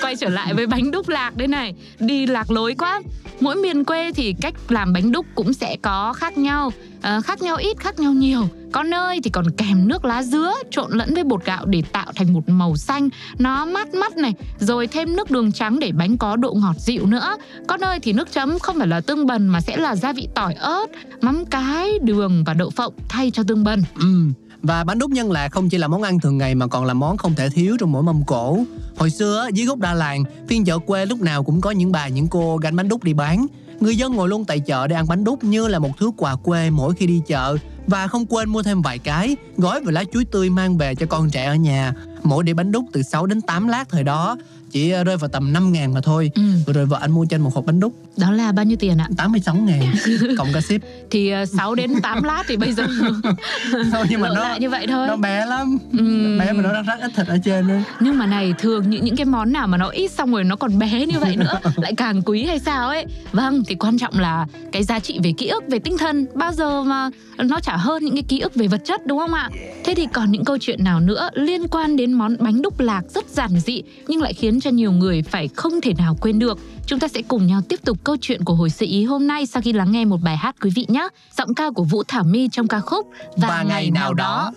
Quay 0.03 0.17
trở 0.17 0.29
lại 0.29 0.55
với 0.55 0.67
bánh 0.67 0.91
đúc 0.91 1.09
lạc 1.09 1.37
đây 1.37 1.49
này. 1.49 1.75
Đi 1.99 2.27
lạc 2.27 2.51
lối 2.51 2.75
quá 2.79 3.01
mỗi 3.41 3.57
miền 3.57 3.85
quê 3.85 4.13
thì 4.13 4.35
cách 4.41 4.55
làm 4.69 4.93
bánh 4.93 5.13
đúc 5.13 5.27
cũng 5.35 5.53
sẽ 5.53 5.77
có 5.83 6.13
khác 6.13 6.39
nhau. 6.39 6.73
À, 7.01 7.21
khác 7.21 7.43
nhau 7.43 7.57
ít 7.57 7.77
khác 7.81 7.99
nhau 7.99 8.13
nhiều. 8.13 8.49
Có 8.73 8.83
nơi 8.83 9.21
thì 9.25 9.31
còn 9.31 9.51
kèm 9.51 9.89
nước 9.89 10.05
lá 10.05 10.23
dứa 10.23 10.53
trộn 10.71 10.93
lẫn 10.93 11.15
với 11.15 11.25
bột 11.25 11.45
gạo 11.45 11.67
để 11.67 11.83
tạo 11.93 12.13
thành 12.15 12.33
một 12.33 12.49
màu 12.49 12.77
xanh. 12.77 13.09
Nó 13.39 13.65
mát 13.65 13.95
mắt 13.95 14.17
này 14.17 14.35
rồi 14.59 14.87
thêm 14.87 15.17
nước 15.17 15.31
đường 15.31 15.53
trắng 15.53 15.79
để 15.79 15.93
bánh 15.93 16.19
có 16.19 16.37
độ 16.37 16.55
ngọt 16.55 16.77
dịu 16.79 17.07
nữa. 17.07 17.37
Có 17.67 17.77
nơi 17.77 17.99
thì 18.01 18.13
nước 18.13 18.33
chấm 18.33 18.59
không 18.59 18.79
phải 18.79 18.87
là 18.87 19.01
tương 19.01 19.27
bần 19.27 19.49
mà 19.49 19.61
sẽ 19.61 19.77
là 19.77 19.97
gia 19.97 20.13
vị 20.13 20.29
tỏi 20.35 20.55
ớt 20.55 20.87
mắm 21.21 21.45
cái 21.47 21.99
đường 21.99 22.45
và 22.47 22.55
đậu 22.55 22.71
phộng 22.71 22.95
thay 23.09 23.31
cho 23.31 23.43
tương 23.49 23.65
bần. 23.65 23.83
Ừ 24.01 24.29
và 24.65 24.85
bánh 24.85 24.99
đúc 24.99 25.11
nhân 25.11 25.33
lạc 25.33 25.49
không 25.49 25.69
chỉ 25.69 25.79
là 25.79 25.89
món 25.89 26.03
ăn 26.03 26.21
thường 26.21 26.39
ngày 26.39 26.55
mà 26.55 26.67
còn 26.67 26.85
là 26.85 26.95
món 26.95 27.17
không 27.17 27.35
thể 27.35 27.49
thiếu 27.51 27.77
trong 27.81 27.93
mỗi 27.93 28.03
mâm 28.03 28.25
cỗ. 28.25 28.59
Hồi 28.97 29.11
xưa 29.11 29.49
dưới 29.53 29.67
gốc 29.67 29.79
đa 29.79 29.95
làng, 29.95 30.25
phiên 30.49 30.65
chợ 30.65 30.79
quê 30.79 31.07
lúc 31.07 31.21
nào 31.21 31.45
cũng 31.45 31.61
có 31.61 31.71
những 31.71 31.93
bà, 31.93 32.09
những 32.09 32.27
cô 32.27 32.57
gánh 32.57 32.77
bánh 32.77 32.89
đúc 32.89 33.05
đi 33.05 33.13
bán. 33.13 33.47
Người 33.81 33.97
dân 33.97 34.13
ngồi 34.13 34.29
luôn 34.29 34.45
tại 34.45 34.61
chợ 34.61 34.87
để 34.87 34.97
ăn 34.97 35.09
bánh 35.09 35.25
đúc 35.25 35.45
như 35.45 35.69
là 35.69 35.79
một 35.79 35.91
thứ 35.99 36.11
quà 36.17 36.37
quê 36.37 36.71
mỗi 36.71 36.95
khi 36.95 37.07
đi 37.07 37.21
chợ. 37.27 37.57
Và 37.87 38.07
không 38.07 38.27
quên 38.27 38.49
mua 38.49 38.63
thêm 38.63 38.83
vài 38.83 38.99
cái, 38.99 39.37
gói 39.57 39.81
vào 39.81 39.93
lá 39.93 40.05
chuối 40.13 40.25
tươi 40.25 40.51
mang 40.51 40.79
về 40.79 40.95
cho 40.95 41.07
con 41.07 41.31
trẻ 41.31 41.45
ở 41.45 41.55
nhà. 41.55 41.95
Mỗi 42.23 42.45
đĩa 42.45 42.55
bánh 42.55 42.73
đúc 42.73 42.85
từ 42.93 43.03
6 43.03 43.27
đến 43.27 43.41
8 43.41 43.69
lát 43.69 43.89
thời 43.89 44.03
đó 44.05 44.37
chỉ 44.75 44.91
ờ, 44.91 45.05
rơi 45.05 45.17
vào 45.17 45.29
tầm 45.29 45.53
5 45.53 45.73
ngàn 45.73 45.95
mà 45.95 46.01
thôi. 46.01 46.31
Ừ. 46.35 46.43
vừa 46.67 46.73
rồi 46.73 46.87
vợ 46.87 46.99
anh 47.01 47.11
mua 47.13 47.27
cho 47.31 47.35
anh 47.37 47.41
một 47.41 47.55
hộp 47.55 47.67
bánh 47.67 47.81
đúc. 47.81 47.95
Đó 48.17 48.31
là 48.31 48.53
bao 48.53 48.65
nhiêu 48.65 48.77
tiền 48.81 48.99
ạ? 48.99 49.09
86 49.17 49.55
ngàn 49.55 49.83
cộng 50.39 50.49
cả 50.55 50.61
ship. 50.61 50.81
Thì 51.11 51.31
ờ, 51.31 51.47
6 51.47 51.75
đến 51.75 52.01
8 52.03 52.23
lát 52.23 52.43
thì 52.49 52.57
bây 52.57 52.73
giờ 52.73 52.87
thôi 53.93 54.07
nhưng 54.11 54.21
mà 54.21 54.29
lượng 54.29 54.37
nó 54.37 54.43
lại 54.49 54.61
như 54.61 54.71
vậy 54.71 54.87
thôi. 54.89 55.09
nó 55.09 55.17
bé 55.17 55.47
lắm. 55.47 55.79
Ừm. 55.99 56.39
bé 56.39 56.53
mà 56.53 56.63
nó 56.63 56.83
rất 56.83 57.01
ít 57.01 57.11
thịt 57.17 57.27
ở 57.27 57.39
trên 57.45 57.67
nữa 57.69 57.83
nhưng 58.01 58.19
mà 58.19 58.27
này 58.27 58.55
thường 58.59 58.91
những 58.91 59.05
những 59.05 59.17
cái 59.17 59.25
món 59.25 59.53
nào 59.53 59.67
mà 59.67 59.79
nó 59.79 59.89
ít 59.89 60.11
xong 60.11 60.33
rồi 60.33 60.45
nó 60.45 60.57
còn 60.57 60.79
bé 60.79 61.07
như 61.07 61.19
vậy 61.19 61.37
nữa 61.37 61.61
lại 61.77 61.95
càng 61.97 62.23
quý 62.23 62.45
hay 62.45 62.59
sao 62.59 62.89
ấy? 62.89 63.07
Vâng 63.33 63.63
thì 63.67 63.75
quan 63.75 63.99
trọng 63.99 64.19
là 64.19 64.47
cái 64.73 64.85
giá 64.85 64.99
trị 65.01 65.19
về 65.25 65.33
ký 65.39 65.47
ức 65.49 65.65
về 65.69 65.79
tinh 65.79 65.99
thần 65.99 66.27
bao 66.35 66.53
giờ 66.53 66.83
mà 66.83 67.11
nó 67.39 67.61
chả 67.61 67.77
hơn 67.77 68.05
những 68.05 68.15
cái 68.15 68.23
ký 68.29 68.41
ức 68.41 68.55
về 68.55 68.69
vật 68.69 68.81
chất 68.85 69.07
đúng 69.07 69.19
không 69.19 69.35
ạ? 69.35 69.51
Thế 69.85 69.95
thì 69.95 70.07
còn 70.13 70.31
những 70.33 70.45
câu 70.45 70.59
chuyện 70.61 70.85
nào 70.85 71.01
nữa 71.01 71.31
liên 71.35 71.69
quan 71.69 71.97
đến 71.97 72.13
món 72.13 72.37
bánh 72.41 72.63
đúc 72.63 72.81
lạc 72.81 73.03
rất 73.15 73.29
giản 73.31 73.61
dị 73.61 73.83
nhưng 74.09 74.23
lại 74.23 74.33
khiến 74.33 74.61
cho 74.65 74.71
nhiều 74.71 74.93
người 74.93 75.23
phải 75.23 75.49
không 75.49 75.81
thể 75.81 75.93
nào 75.99 76.17
quên 76.21 76.39
được. 76.39 76.59
Chúng 76.87 76.99
ta 76.99 77.09
sẽ 77.09 77.23
cùng 77.23 77.47
nhau 77.47 77.61
tiếp 77.69 77.81
tục 77.85 77.99
câu 78.05 78.17
chuyện 78.21 78.45
của 78.45 78.55
hồi 78.55 78.71
sự 78.71 78.87
ý 78.89 79.05
hôm 79.05 79.27
nay 79.27 79.47
sau 79.47 79.63
khi 79.63 79.73
lắng 79.73 79.93
nghe 79.93 80.05
một 80.05 80.21
bài 80.23 80.37
hát 80.37 80.57
quý 80.63 80.71
vị 80.75 80.87
nhé. 80.89 81.09
Giọng 81.39 81.55
ca 81.55 81.71
của 81.71 81.85
vũ 81.85 82.03
thảo 82.09 82.25
my 82.25 82.49
trong 82.49 82.69
ca 82.69 82.81
khúc 82.81 83.11
và, 83.37 83.63
ngày 83.63 83.91
nào 83.91 84.15
đó. 84.15 84.53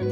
Có 0.00 0.06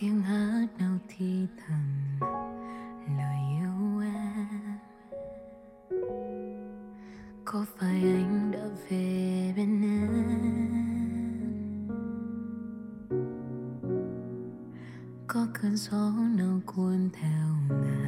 tiếng 0.00 0.22
hát 0.22 0.66
nào 0.78 0.98
thì 1.08 1.46
thầm 1.56 1.80
lời 3.18 3.36
yêu 3.60 4.00
em? 4.00 4.78
Có 7.44 7.64
phải 7.78 8.00
anh 8.02 8.50
đã 8.52 8.64
về 8.88 9.52
bên 9.56 9.82
em? 9.82 10.10
Có 15.26 15.46
cơn 15.62 15.76
gió 15.76 16.12
nào 16.36 16.60
cuốn 16.66 17.10
theo 17.12 17.48
ngàn 17.68 17.99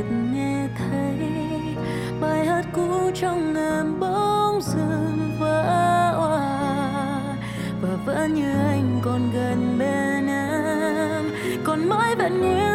chợt 0.00 0.14
nghe 0.32 0.68
thấy 0.78 1.16
bài 2.20 2.46
hát 2.46 2.64
cũ 2.72 3.10
trong 3.14 3.54
em 3.54 4.00
bỗng 4.00 4.60
dưng 4.62 5.30
vỡ 5.40 5.62
hòa 6.16 7.36
và 7.82 7.88
vẫn 8.06 8.34
như 8.34 8.52
anh 8.52 9.00
còn 9.02 9.30
gần 9.34 9.78
bên 9.78 10.26
em. 10.26 11.30
Còn 11.64 11.88
mãi 11.88 12.14
vẫn 12.14 12.40
nguyên 12.40 12.69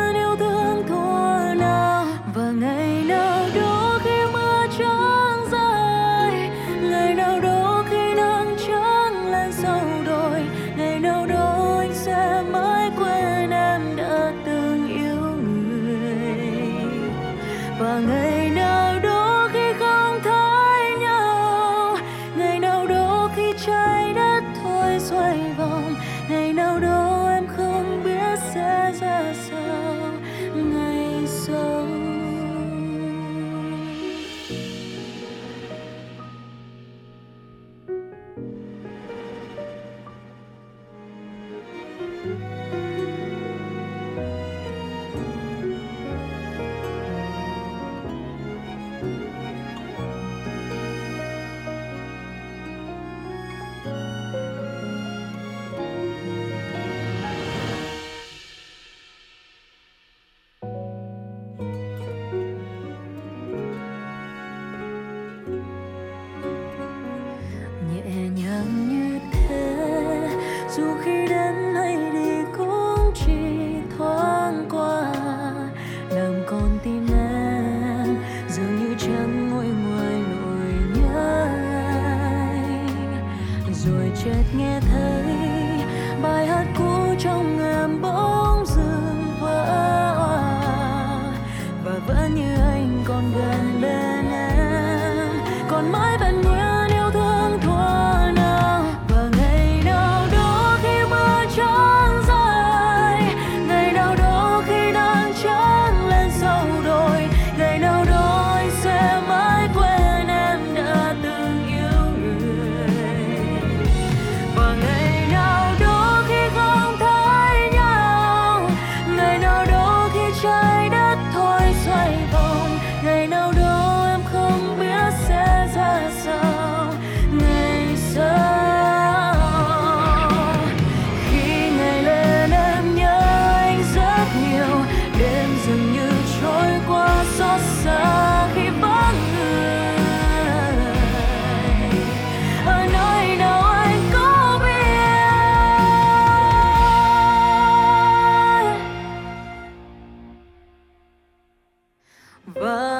và 152.55 152.94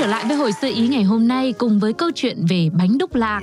trở 0.00 0.06
lại 0.06 0.24
với 0.28 0.36
hồi 0.36 0.52
sơ 0.52 0.68
ý 0.68 0.88
ngày 0.88 1.02
hôm 1.02 1.28
nay 1.28 1.52
cùng 1.52 1.78
với 1.78 1.92
câu 1.92 2.10
chuyện 2.14 2.46
về 2.48 2.70
bánh 2.72 2.98
đúc 2.98 3.14
lạc. 3.14 3.40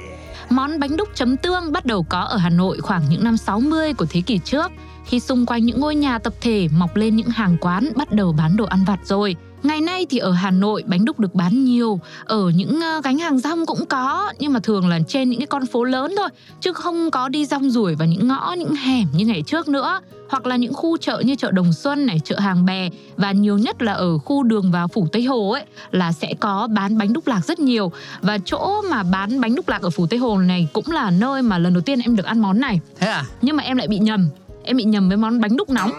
Món 0.49 0.79
bánh 0.79 0.97
đúc 0.97 1.09
chấm 1.15 1.37
tương 1.37 1.71
bắt 1.71 1.85
đầu 1.85 2.05
có 2.09 2.19
ở 2.19 2.37
Hà 2.37 2.49
Nội 2.49 2.79
khoảng 2.79 3.03
những 3.09 3.23
năm 3.23 3.37
60 3.37 3.93
của 3.93 4.05
thế 4.09 4.21
kỷ 4.21 4.37
trước, 4.37 4.71
khi 5.05 5.19
xung 5.19 5.45
quanh 5.45 5.65
những 5.65 5.79
ngôi 5.79 5.95
nhà 5.95 6.19
tập 6.19 6.33
thể 6.41 6.67
mọc 6.77 6.95
lên 6.95 7.15
những 7.15 7.27
hàng 7.27 7.57
quán 7.61 7.89
bắt 7.95 8.11
đầu 8.11 8.33
bán 8.37 8.57
đồ 8.57 8.65
ăn 8.65 8.83
vặt 8.85 8.99
rồi. 9.03 9.35
Ngày 9.67 9.81
nay 9.81 10.05
thì 10.09 10.17
ở 10.17 10.31
Hà 10.31 10.51
Nội 10.51 10.83
bánh 10.87 11.05
đúc 11.05 11.19
được 11.19 11.35
bán 11.35 11.65
nhiều, 11.65 11.99
ở 12.25 12.51
những 12.55 12.81
ờ, 12.81 13.01
gánh 13.03 13.17
hàng 13.17 13.39
rong 13.39 13.65
cũng 13.65 13.85
có, 13.85 14.33
nhưng 14.39 14.53
mà 14.53 14.59
thường 14.59 14.89
là 14.89 14.99
trên 15.07 15.29
những 15.29 15.39
cái 15.39 15.47
con 15.47 15.65
phố 15.65 15.83
lớn 15.83 16.13
thôi, 16.17 16.29
chứ 16.61 16.73
không 16.73 17.11
có 17.11 17.29
đi 17.29 17.45
rong 17.45 17.69
ruổi 17.69 17.95
vào 17.95 18.07
những 18.07 18.27
ngõ, 18.27 18.55
những 18.57 18.75
hẻm 18.75 19.07
như 19.13 19.25
ngày 19.25 19.41
trước 19.41 19.67
nữa. 19.67 20.01
Hoặc 20.29 20.45
là 20.45 20.55
những 20.55 20.73
khu 20.73 20.97
chợ 20.97 21.21
như 21.25 21.35
chợ 21.35 21.51
Đồng 21.51 21.73
Xuân 21.73 22.05
này, 22.05 22.21
chợ 22.23 22.39
Hàng 22.39 22.65
Bè 22.65 22.89
và 23.17 23.31
nhiều 23.31 23.57
nhất 23.57 23.81
là 23.81 23.93
ở 23.93 24.17
khu 24.17 24.43
đường 24.43 24.71
vào 24.71 24.87
phủ 24.87 25.07
Tây 25.11 25.23
Hồ 25.23 25.49
ấy 25.49 25.65
là 25.91 26.11
sẽ 26.11 26.33
có 26.39 26.67
bán 26.71 26.97
bánh 26.97 27.13
đúc 27.13 27.27
lạc 27.27 27.45
rất 27.45 27.59
nhiều. 27.59 27.91
Và 28.21 28.37
chỗ 28.45 28.81
mà 28.89 29.03
bán 29.03 29.41
bánh 29.41 29.55
đúc 29.55 29.69
lạc 29.69 29.81
ở 29.81 29.89
phủ 29.89 30.07
Tây 30.07 30.19
Hồ 30.19 30.37
này 30.37 30.67
cũng 30.73 30.91
là 30.91 31.11
nơi 31.11 31.41
mà 31.41 31.57
lần 31.57 31.73
đầu 31.73 31.81
tiên 31.81 31.99
em 31.99 32.15
được 32.15 32.25
ăn 32.25 32.39
món 32.39 32.59
này. 32.59 32.79
Thế 32.99 33.07
à? 33.07 33.23
Nhưng 33.41 33.55
mà 33.55 33.63
em 33.63 33.77
lại 33.77 33.87
bị 33.87 33.99
nhầm. 33.99 34.29
Em 34.63 34.77
bị 34.77 34.83
nhầm 34.83 35.07
với 35.07 35.17
món 35.17 35.41
bánh 35.41 35.57
đúc 35.57 35.69
nóng 35.69 35.91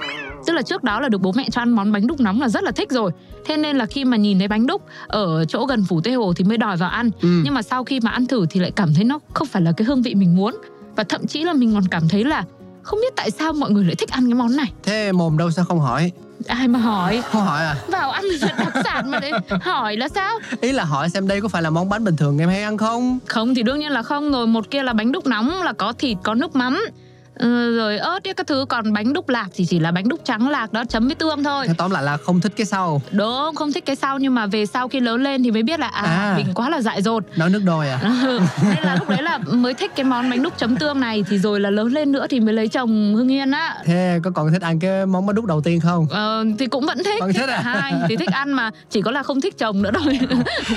tức 0.48 0.54
là 0.54 0.62
trước 0.62 0.84
đó 0.84 1.00
là 1.00 1.08
được 1.08 1.20
bố 1.20 1.32
mẹ 1.32 1.48
cho 1.50 1.62
ăn 1.62 1.70
món 1.70 1.92
bánh 1.92 2.06
đúc 2.06 2.20
nóng 2.20 2.40
là 2.40 2.48
rất 2.48 2.62
là 2.62 2.70
thích 2.70 2.90
rồi. 2.90 3.10
Thế 3.46 3.56
nên 3.56 3.78
là 3.78 3.86
khi 3.86 4.04
mà 4.04 4.16
nhìn 4.16 4.38
thấy 4.38 4.48
bánh 4.48 4.66
đúc 4.66 4.82
ở 5.06 5.44
chỗ 5.44 5.66
gần 5.66 5.84
phủ 5.88 6.00
tây 6.00 6.14
hồ 6.14 6.32
thì 6.36 6.44
mới 6.44 6.56
đòi 6.56 6.76
vào 6.76 6.90
ăn. 6.90 7.10
Ừ. 7.22 7.28
nhưng 7.44 7.54
mà 7.54 7.62
sau 7.62 7.84
khi 7.84 8.00
mà 8.00 8.10
ăn 8.10 8.26
thử 8.26 8.46
thì 8.50 8.60
lại 8.60 8.70
cảm 8.70 8.94
thấy 8.94 9.04
nó 9.04 9.18
không 9.34 9.48
phải 9.48 9.62
là 9.62 9.72
cái 9.72 9.84
hương 9.84 10.02
vị 10.02 10.14
mình 10.14 10.36
muốn. 10.36 10.56
Và 10.96 11.04
thậm 11.04 11.26
chí 11.26 11.44
là 11.44 11.52
mình 11.52 11.74
còn 11.74 11.84
cảm 11.90 12.08
thấy 12.08 12.24
là 12.24 12.44
không 12.82 12.98
biết 13.02 13.12
tại 13.16 13.30
sao 13.30 13.52
mọi 13.52 13.70
người 13.70 13.84
lại 13.84 13.94
thích 13.94 14.10
ăn 14.10 14.26
cái 14.26 14.34
món 14.34 14.56
này. 14.56 14.72
Thế 14.82 15.12
mồm 15.12 15.38
đâu 15.38 15.50
sao 15.50 15.64
không 15.64 15.80
hỏi? 15.80 16.12
Ai 16.46 16.68
mà 16.68 16.78
hỏi? 16.78 17.22
Không 17.32 17.42
hỏi 17.42 17.64
à? 17.64 17.76
Vào 17.88 18.10
ăn 18.10 18.24
đặc 18.58 18.72
sản 18.84 19.10
mà 19.10 19.20
đấy. 19.20 19.32
Hỏi 19.62 19.96
là 19.96 20.08
sao? 20.08 20.38
Ý 20.60 20.72
là 20.72 20.84
hỏi 20.84 21.10
xem 21.10 21.28
đây 21.28 21.40
có 21.40 21.48
phải 21.48 21.62
là 21.62 21.70
món 21.70 21.88
bánh 21.88 22.04
bình 22.04 22.16
thường 22.16 22.38
em 22.38 22.48
hay 22.48 22.62
ăn 22.62 22.76
không? 22.76 23.18
Không 23.26 23.54
thì 23.54 23.62
đương 23.62 23.78
nhiên 23.78 23.92
là 23.92 24.02
không 24.02 24.32
rồi. 24.32 24.46
Một 24.46 24.70
kia 24.70 24.82
là 24.82 24.92
bánh 24.92 25.12
đúc 25.12 25.26
nóng 25.26 25.62
là 25.62 25.72
có 25.72 25.92
thịt 25.92 26.18
có 26.22 26.34
nước 26.34 26.56
mắm 26.56 26.80
ừ, 27.38 27.76
rồi 27.76 27.98
ớt 27.98 28.24
ấy 28.28 28.34
các 28.34 28.46
thứ. 28.46 28.64
Còn 28.68 28.92
bánh 28.92 29.12
đúc 29.12 29.28
lạc 29.28 29.48
thì 29.54 29.64
chỉ 29.64 29.78
là 29.78 29.90
bánh 29.90 30.08
đúc 30.08 30.20
trắng 30.24 30.48
lạc 30.48 30.72
đó 30.72 30.84
chấm 30.88 31.06
với 31.06 31.14
tương 31.14 31.44
thôi. 31.44 31.64
Thế 31.68 31.74
tóm 31.78 31.90
lại 31.90 32.02
là 32.02 32.16
không 32.16 32.40
thích 32.40 32.52
cái 32.56 32.66
sau. 32.66 33.02
Đúng 33.12 33.54
không 33.54 33.72
thích 33.72 33.84
cái 33.86 33.96
sau 33.96 34.18
nhưng 34.18 34.34
mà 34.34 34.46
về 34.46 34.66
sau 34.66 34.88
khi 34.88 35.00
lớn 35.00 35.22
lên 35.22 35.42
thì 35.42 35.50
mới 35.50 35.62
biết 35.62 35.80
là 35.80 35.86
à, 35.88 36.02
À. 36.02 36.34
mình 36.36 36.46
quá 36.54 36.68
là 36.70 36.80
dại 36.80 37.02
dột. 37.02 37.24
Nấu 37.36 37.48
nước 37.48 37.62
đôi 37.64 37.88
à? 37.88 37.98
Ừ, 38.02 38.40
nên 38.64 38.82
là 38.84 38.94
lúc 38.96 39.08
đấy 39.08 39.22
là 39.22 39.38
mới 39.38 39.74
thích 39.74 39.92
cái 39.96 40.04
món 40.04 40.30
bánh 40.30 40.42
đúc 40.42 40.52
chấm 40.58 40.76
tương 40.76 41.00
này 41.00 41.24
thì 41.28 41.38
rồi 41.38 41.60
là 41.60 41.70
lớn 41.70 41.86
lên 41.92 42.12
nữa 42.12 42.26
thì 42.30 42.40
mới 42.40 42.54
lấy 42.54 42.68
chồng 42.68 43.14
hương 43.14 43.32
yên 43.32 43.50
á. 43.50 43.76
Thế 43.84 44.18
có 44.22 44.30
còn 44.30 44.52
thích 44.52 44.62
ăn 44.62 44.78
cái 44.80 45.06
món 45.06 45.26
bánh 45.26 45.36
đúc 45.36 45.44
đầu 45.44 45.60
tiên 45.60 45.80
không? 45.80 46.06
Ờ, 46.10 46.44
thì 46.58 46.66
cũng 46.66 46.86
vẫn 46.86 46.98
thích. 47.04 47.20
Vẫn 47.20 47.32
thích 47.32 47.46
cả 47.46 47.54
à? 47.56 47.62
hai 47.62 47.94
thì 48.08 48.16
thích 48.16 48.30
ăn 48.30 48.52
mà 48.52 48.70
chỉ 48.90 49.02
có 49.02 49.10
là 49.10 49.22
không 49.22 49.40
thích 49.40 49.58
chồng 49.58 49.82
nữa 49.82 49.90
thôi. 49.94 50.18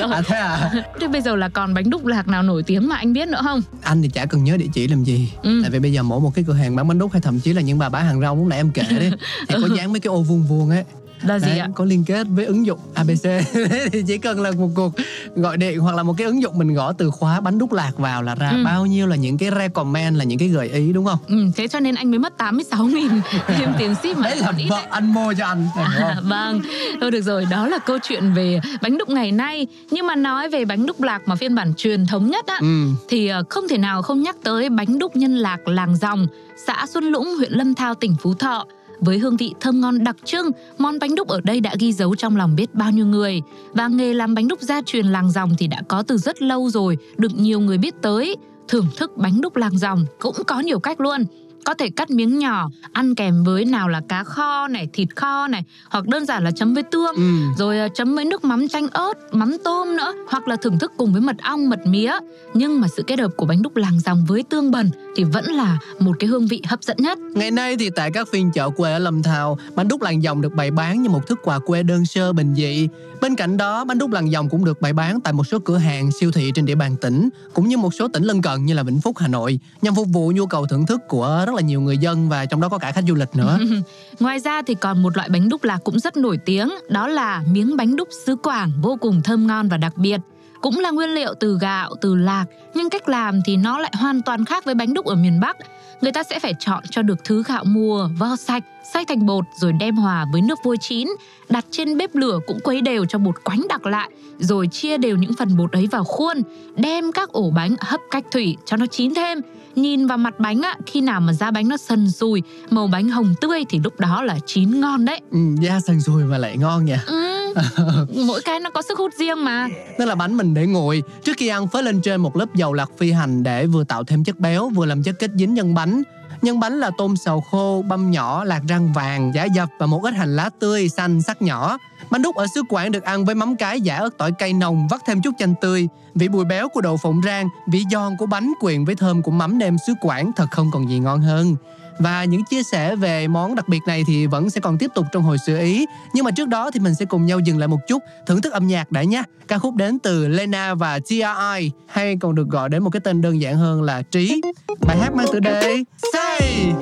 À 0.11 0.21
thế 0.25 0.35
à? 0.37 0.71
Thế 1.01 1.07
bây 1.07 1.21
giờ 1.21 1.35
là 1.35 1.49
còn 1.49 1.73
bánh 1.73 1.89
đúc 1.89 2.05
lạc 2.05 2.27
nào 2.27 2.43
nổi 2.43 2.63
tiếng 2.63 2.87
mà 2.89 2.95
anh 2.95 3.13
biết 3.13 3.27
nữa 3.27 3.39
không? 3.43 3.61
Anh 3.81 4.01
thì 4.01 4.09
chả 4.13 4.25
cần 4.25 4.43
nhớ 4.43 4.57
địa 4.57 4.67
chỉ 4.73 4.87
làm 4.87 5.03
gì. 5.03 5.31
Ừ. 5.43 5.59
tại 5.61 5.71
vì 5.71 5.79
bây 5.79 5.91
giờ 5.93 6.03
mỗi 6.03 6.19
một 6.19 6.31
cái 6.35 6.45
cửa 6.51 6.57
hàng 6.57 6.75
bán 6.75 6.87
bánh 6.87 6.99
đúc 6.99 7.11
hay 7.11 7.21
thậm 7.21 7.39
chí 7.39 7.53
là 7.53 7.61
những 7.61 7.77
bà 7.77 7.89
bán 7.89 8.05
hàng 8.05 8.21
rong 8.21 8.37
lúc 8.37 8.47
nãy 8.47 8.59
em 8.59 8.71
kể 8.71 8.83
đấy. 8.89 9.11
Thì 9.47 9.55
có 9.61 9.67
dán 9.77 9.93
mấy 9.93 9.99
cái 9.99 10.09
ô 10.09 10.21
vuông 10.21 10.43
vuông 10.43 10.69
ấy 10.69 10.83
là 11.27 11.39
gì 11.39 11.47
Đấy, 11.49 11.59
ạ 11.59 11.67
có 11.75 11.85
liên 11.85 12.03
kết 12.07 12.27
với 12.29 12.45
ứng 12.45 12.65
dụng 12.65 12.79
ABC 12.95 13.23
thì 13.91 14.03
chỉ 14.07 14.17
cần 14.17 14.41
là 14.41 14.51
một 14.51 14.69
cuộc 14.75 14.91
gọi 15.35 15.57
điện 15.57 15.79
hoặc 15.79 15.95
là 15.95 16.03
một 16.03 16.13
cái 16.17 16.27
ứng 16.27 16.41
dụng 16.41 16.57
mình 16.57 16.73
gõ 16.73 16.93
từ 16.93 17.09
khóa 17.11 17.39
bánh 17.41 17.57
đúc 17.57 17.73
lạc 17.73 17.91
vào 17.97 18.23
là 18.23 18.35
ra 18.35 18.49
Ừ. 18.49 18.63
bao 18.65 18.85
nhiêu 18.85 19.07
là 19.07 19.15
những 19.15 19.37
cái 19.37 19.49
recommend 19.59 20.17
là 20.17 20.23
những 20.23 20.39
cái 20.39 20.47
gợi 20.47 20.69
ý 20.69 20.93
đúng 20.93 21.05
không? 21.05 21.19
ừ, 21.27 21.35
thế 21.55 21.67
cho 21.67 21.79
nên 21.79 21.95
anh 21.95 22.11
mới 22.11 22.19
mất 22.19 22.37
86 22.37 22.85
nghìn 22.85 23.09
thêm 23.47 23.69
tiền 23.77 23.95
ship 23.95 24.17
mà 24.17 24.23
Đấy 24.29 24.35
là 24.35 24.51
vợ 24.51 24.57
đấy. 24.69 24.83
anh 24.89 25.13
mua 25.13 25.33
cho 25.37 25.45
anh 25.45 25.67
À, 25.75 26.13
không? 26.15 26.29
vâng, 26.29 26.61
thôi 27.01 27.11
được 27.11 27.21
rồi, 27.21 27.45
đó 27.51 27.67
là 27.67 27.77
câu 27.77 27.97
chuyện 28.03 28.33
về 28.33 28.59
bánh 28.81 28.97
đúc 28.97 29.09
ngày 29.09 29.31
nay. 29.31 29.67
Nhưng 29.91 30.07
mà 30.07 30.15
nói 30.15 30.49
về 30.49 30.65
bánh 30.65 30.85
đúc 30.85 31.01
lạc 31.01 31.21
mà 31.25 31.35
phiên 31.35 31.55
bản 31.55 31.73
truyền 31.77 32.05
thống 32.07 32.29
nhất 32.29 32.45
á, 32.47 32.57
Ừ. 32.61 32.87
thì 33.09 33.27
ờ, 33.27 33.43
không 33.49 33.67
thể 33.67 33.77
nào 33.77 34.01
không 34.01 34.21
nhắc 34.21 34.35
tới 34.43 34.69
bánh 34.69 34.99
đúc 34.99 35.15
nhân 35.15 35.35
lạc 35.37 35.67
làng 35.67 35.95
dòng, 35.95 36.27
xã 36.67 36.85
Xuân 36.93 37.03
Lũng, 37.03 37.35
huyện 37.37 37.51
Lâm 37.51 37.73
Thao, 37.75 37.95
tỉnh 37.95 38.15
Phú 38.21 38.33
Thọ. 38.33 38.65
Với 39.01 39.17
hương 39.19 39.37
vị 39.37 39.53
thơm 39.59 39.81
ngon 39.81 40.03
đặc 40.03 40.15
trưng, 40.25 40.51
món 40.77 40.99
bánh 40.99 41.15
đúc 41.15 41.27
ở 41.27 41.41
đây 41.41 41.61
đã 41.61 41.75
ghi 41.79 41.93
dấu 41.93 42.15
trong 42.15 42.37
lòng 42.37 42.55
biết 42.55 42.75
bao 42.75 42.91
nhiêu 42.91 43.05
người. 43.05 43.41
Và 43.73 43.87
nghề 43.87 44.13
làm 44.13 44.33
bánh 44.33 44.47
đúc 44.47 44.61
gia 44.61 44.81
truyền 44.81 45.05
làng 45.05 45.31
dòng 45.31 45.51
thì 45.57 45.67
đã 45.67 45.81
có 45.87 46.03
từ 46.03 46.17
rất 46.17 46.41
lâu 46.41 46.69
rồi, 46.69 46.97
được 47.17 47.31
nhiều 47.35 47.59
người 47.59 47.77
biết 47.77 47.93
tới. 48.01 48.35
Thưởng 48.67 48.87
thức 48.97 49.11
bánh 49.17 49.41
đúc 49.41 49.55
làng 49.55 49.77
dòng 49.77 50.05
cũng 50.19 50.35
có 50.47 50.59
nhiều 50.59 50.79
cách 50.79 51.01
luôn 51.01 51.25
có 51.65 51.73
thể 51.73 51.89
cắt 51.89 52.09
miếng 52.09 52.39
nhỏ 52.39 52.69
ăn 52.91 53.15
kèm 53.15 53.43
với 53.43 53.65
nào 53.65 53.89
là 53.89 54.01
cá 54.09 54.23
kho 54.23 54.67
này 54.67 54.87
thịt 54.93 55.15
kho 55.15 55.47
này 55.47 55.63
hoặc 55.89 56.07
đơn 56.07 56.25
giản 56.25 56.43
là 56.43 56.51
chấm 56.51 56.73
với 56.73 56.83
tương 56.83 57.15
ừ. 57.15 57.37
rồi 57.57 57.79
à, 57.79 57.87
chấm 57.95 58.15
với 58.15 58.25
nước 58.25 58.43
mắm 58.43 58.67
chanh 58.67 58.87
ớt 58.87 59.13
mắm 59.31 59.57
tôm 59.63 59.95
nữa 59.95 60.13
hoặc 60.27 60.47
là 60.47 60.55
thưởng 60.55 60.79
thức 60.79 60.91
cùng 60.97 61.11
với 61.11 61.21
mật 61.21 61.35
ong 61.43 61.69
mật 61.69 61.79
mía 61.85 62.13
nhưng 62.53 62.81
mà 62.81 62.87
sự 62.87 63.03
kết 63.07 63.19
hợp 63.19 63.31
của 63.37 63.45
bánh 63.45 63.61
đúc 63.61 63.75
làng 63.75 63.99
dòng 63.99 64.25
với 64.27 64.43
tương 64.43 64.71
bần 64.71 64.89
thì 65.15 65.23
vẫn 65.23 65.45
là 65.45 65.77
một 65.99 66.15
cái 66.19 66.27
hương 66.27 66.47
vị 66.47 66.61
hấp 66.67 66.83
dẫn 66.83 66.97
nhất 66.99 67.19
Ngày 67.35 67.51
nay 67.51 67.77
thì 67.77 67.89
tại 67.89 68.11
các 68.11 68.27
phiên 68.31 68.51
chợ 68.51 68.69
quê 68.69 68.93
ở 68.93 68.99
Lâm 68.99 69.23
Thao, 69.23 69.57
bánh 69.75 69.87
đúc 69.87 70.01
làng 70.01 70.23
dòng 70.23 70.41
được 70.41 70.53
bày 70.53 70.71
bán 70.71 71.01
như 71.01 71.09
một 71.09 71.27
thức 71.27 71.39
quà 71.43 71.59
quê 71.59 71.83
đơn 71.83 72.05
sơ 72.05 72.33
bình 72.33 72.55
dị. 72.55 72.87
Bên 73.21 73.35
cạnh 73.35 73.57
đó, 73.57 73.85
bánh 73.85 73.97
đúc 73.97 74.11
làng 74.11 74.31
dòng 74.31 74.49
cũng 74.49 74.65
được 74.65 74.81
bày 74.81 74.93
bán 74.93 75.21
tại 75.21 75.33
một 75.33 75.43
số 75.43 75.59
cửa 75.59 75.77
hàng 75.77 76.11
siêu 76.11 76.31
thị 76.31 76.51
trên 76.55 76.65
địa 76.65 76.75
bàn 76.75 76.95
tỉnh, 77.01 77.29
cũng 77.53 77.67
như 77.67 77.77
một 77.77 77.93
số 77.93 78.07
tỉnh 78.07 78.23
lân 78.23 78.41
cận 78.41 78.65
như 78.65 78.73
là 78.73 78.83
Vĩnh 78.83 79.01
Phúc, 79.01 79.17
Hà 79.17 79.27
Nội, 79.27 79.59
nhằm 79.81 79.95
phục 79.95 80.07
vụ 80.13 80.31
nhu 80.35 80.45
cầu 80.45 80.65
thưởng 80.65 80.85
thức 80.85 81.01
của 81.07 81.45
rất 81.51 81.55
là 81.55 81.61
nhiều 81.61 81.81
người 81.81 81.97
dân 81.97 82.29
và 82.29 82.45
trong 82.45 82.61
đó 82.61 82.69
có 82.69 82.77
cả 82.77 82.91
khách 82.91 83.03
du 83.07 83.15
lịch 83.15 83.35
nữa. 83.35 83.59
Ngoài 84.19 84.39
ra 84.39 84.61
thì 84.61 84.75
còn 84.75 85.03
một 85.03 85.17
loại 85.17 85.29
bánh 85.29 85.49
đúc 85.49 85.63
lạc 85.63 85.77
cũng 85.83 85.99
rất 85.99 86.17
nổi 86.17 86.37
tiếng, 86.45 86.69
đó 86.89 87.07
là 87.07 87.43
miếng 87.51 87.77
bánh 87.77 87.95
đúc 87.95 88.07
xứ 88.25 88.35
Quảng 88.35 88.71
vô 88.81 88.97
cùng 89.01 89.21
thơm 89.21 89.47
ngon 89.47 89.69
và 89.69 89.77
đặc 89.77 89.97
biệt 89.97 90.19
cũng 90.61 90.79
là 90.79 90.91
nguyên 90.91 91.09
liệu 91.09 91.33
từ 91.39 91.57
gạo, 91.61 91.95
từ 92.01 92.15
lạc, 92.15 92.45
nhưng 92.73 92.89
cách 92.89 93.09
làm 93.09 93.41
thì 93.45 93.57
nó 93.57 93.79
lại 93.79 93.91
hoàn 93.99 94.21
toàn 94.21 94.45
khác 94.45 94.65
với 94.65 94.75
bánh 94.75 94.93
đúc 94.93 95.05
ở 95.05 95.15
miền 95.15 95.39
Bắc. 95.39 95.57
Người 96.01 96.11
ta 96.11 96.23
sẽ 96.23 96.39
phải 96.39 96.53
chọn 96.59 96.83
cho 96.89 97.01
được 97.01 97.23
thứ 97.23 97.43
gạo 97.47 97.63
mùa, 97.63 98.09
vo 98.17 98.35
sạch, 98.35 98.63
xay 98.93 99.05
thành 99.05 99.25
bột 99.25 99.45
rồi 99.55 99.73
đem 99.73 99.95
hòa 99.95 100.25
với 100.31 100.41
nước 100.41 100.59
vôi 100.63 100.77
chín, 100.77 101.07
đặt 101.49 101.65
trên 101.71 101.97
bếp 101.97 102.15
lửa 102.15 102.39
cũng 102.47 102.59
quấy 102.63 102.81
đều 102.81 103.05
cho 103.05 103.19
bột 103.19 103.43
quánh 103.43 103.65
đặc 103.69 103.85
lại, 103.85 104.09
rồi 104.39 104.67
chia 104.67 104.97
đều 104.97 105.17
những 105.17 105.33
phần 105.33 105.57
bột 105.57 105.71
ấy 105.71 105.87
vào 105.91 106.03
khuôn, 106.03 106.41
đem 106.75 107.11
các 107.11 107.29
ổ 107.29 107.51
bánh 107.51 107.75
hấp 107.79 107.99
cách 108.11 108.23
thủy 108.31 108.57
cho 108.65 108.77
nó 108.77 108.85
chín 108.85 109.13
thêm. 109.13 109.41
Nhìn 109.75 110.07
vào 110.07 110.17
mặt 110.17 110.39
bánh 110.39 110.61
á, 110.61 110.75
khi 110.85 111.01
nào 111.01 111.21
mà 111.21 111.33
da 111.33 111.51
bánh 111.51 111.67
nó 111.67 111.77
sần 111.77 112.11
sùi, 112.11 112.43
màu 112.69 112.87
bánh 112.87 113.09
hồng 113.09 113.33
tươi 113.41 113.63
thì 113.69 113.79
lúc 113.83 113.99
đó 113.99 114.23
là 114.23 114.39
chín 114.45 114.81
ngon 114.81 115.05
đấy. 115.05 115.21
Ừ, 115.31 115.39
da 115.61 115.79
sần 115.79 116.01
sùi 116.01 116.23
mà 116.23 116.37
lại 116.37 116.57
ngon 116.57 116.85
nha. 116.85 117.03
Ừ, 117.07 117.30
mỗi 118.27 118.41
cái 118.41 118.59
nó 118.59 118.69
có 118.69 118.81
sức 118.81 118.97
hút 118.97 119.11
riêng 119.19 119.45
mà. 119.45 119.67
tức 119.97 120.05
là 120.05 120.15
bánh 120.15 120.37
mình 120.37 120.53
để 120.53 120.65
nguội 120.65 121.03
Trước 121.23 121.33
khi 121.37 121.47
ăn 121.47 121.67
phới 121.67 121.83
lên 121.83 122.01
trên 122.01 122.21
một 122.21 122.37
lớp 122.37 122.55
dầu 122.55 122.73
lạc 122.73 122.89
phi 122.97 123.11
hành 123.11 123.43
Để 123.43 123.65
vừa 123.65 123.83
tạo 123.83 124.03
thêm 124.03 124.23
chất 124.23 124.39
béo 124.39 124.69
vừa 124.69 124.85
làm 124.85 125.03
chất 125.03 125.15
kết 125.19 125.31
dính 125.35 125.53
nhân 125.53 125.73
bánh 125.73 126.01
Nhân 126.41 126.59
bánh 126.59 126.79
là 126.79 126.91
tôm 126.97 127.17
xào 127.17 127.41
khô, 127.41 127.81
băm 127.81 128.11
nhỏ, 128.11 128.43
lạc 128.43 128.61
rang 128.69 128.93
vàng, 128.93 129.31
giả 129.35 129.43
dập 129.43 129.69
và 129.79 129.85
một 129.85 130.03
ít 130.03 130.13
hành 130.13 130.35
lá 130.35 130.49
tươi, 130.59 130.89
xanh, 130.89 131.21
sắc 131.21 131.41
nhỏ. 131.41 131.77
Bánh 132.11 132.21
đúc 132.21 132.35
ở 132.35 132.45
xứ 132.55 132.63
Quảng 132.69 132.91
được 132.91 133.03
ăn 133.03 133.25
với 133.25 133.35
mắm 133.35 133.55
cái 133.55 133.81
giả 133.81 133.95
ớt 133.97 134.17
tỏi 134.17 134.31
cay 134.31 134.53
nồng, 134.53 134.87
vắt 134.87 135.01
thêm 135.07 135.21
chút 135.21 135.31
chanh 135.37 135.53
tươi. 135.61 135.87
Vị 136.15 136.27
bùi 136.27 136.45
béo 136.45 136.69
của 136.69 136.81
đậu 136.81 136.97
phộng 136.97 137.21
rang, 137.25 137.47
vị 137.67 137.83
giòn 137.91 138.17
của 138.17 138.25
bánh 138.25 138.53
quyện 138.59 138.85
với 138.85 138.95
thơm 138.95 139.21
của 139.21 139.31
mắm 139.31 139.57
nêm 139.57 139.77
xứ 139.87 139.93
Quảng 140.01 140.31
thật 140.35 140.47
không 140.51 140.71
còn 140.73 140.89
gì 140.89 140.99
ngon 140.99 141.21
hơn. 141.21 141.55
Và 142.01 142.23
những 142.23 142.43
chia 142.43 142.63
sẻ 142.63 142.95
về 142.95 143.27
món 143.27 143.55
đặc 143.55 143.67
biệt 143.69 143.79
này 143.87 144.03
thì 144.07 144.27
vẫn 144.27 144.49
sẽ 144.49 144.61
còn 144.61 144.77
tiếp 144.77 144.91
tục 144.95 145.05
trong 145.11 145.23
hồi 145.23 145.37
sửa 145.45 145.59
ý. 145.59 145.85
Nhưng 146.13 146.25
mà 146.25 146.31
trước 146.31 146.47
đó 146.47 146.71
thì 146.71 146.79
mình 146.79 146.95
sẽ 146.95 147.05
cùng 147.05 147.25
nhau 147.25 147.39
dừng 147.39 147.57
lại 147.57 147.67
một 147.67 147.79
chút, 147.87 148.03
thưởng 148.27 148.41
thức 148.41 148.53
âm 148.53 148.67
nhạc 148.67 148.91
đã 148.91 149.03
nhé. 149.03 149.23
Ca 149.47 149.57
khúc 149.57 149.75
đến 149.75 149.99
từ 149.99 150.27
Lena 150.27 150.73
và 150.73 150.99
TRI, 150.99 151.71
hay 151.87 152.17
còn 152.19 152.35
được 152.35 152.47
gọi 152.47 152.69
đến 152.69 152.83
một 152.83 152.89
cái 152.89 152.99
tên 152.99 153.21
đơn 153.21 153.41
giản 153.41 153.57
hơn 153.57 153.81
là 153.81 154.01
Trí. 154.01 154.41
Bài 154.87 154.97
hát 154.97 155.13
mang 155.15 155.27
tựa 155.33 155.39
đề 155.39 155.83
Say. 156.13 156.73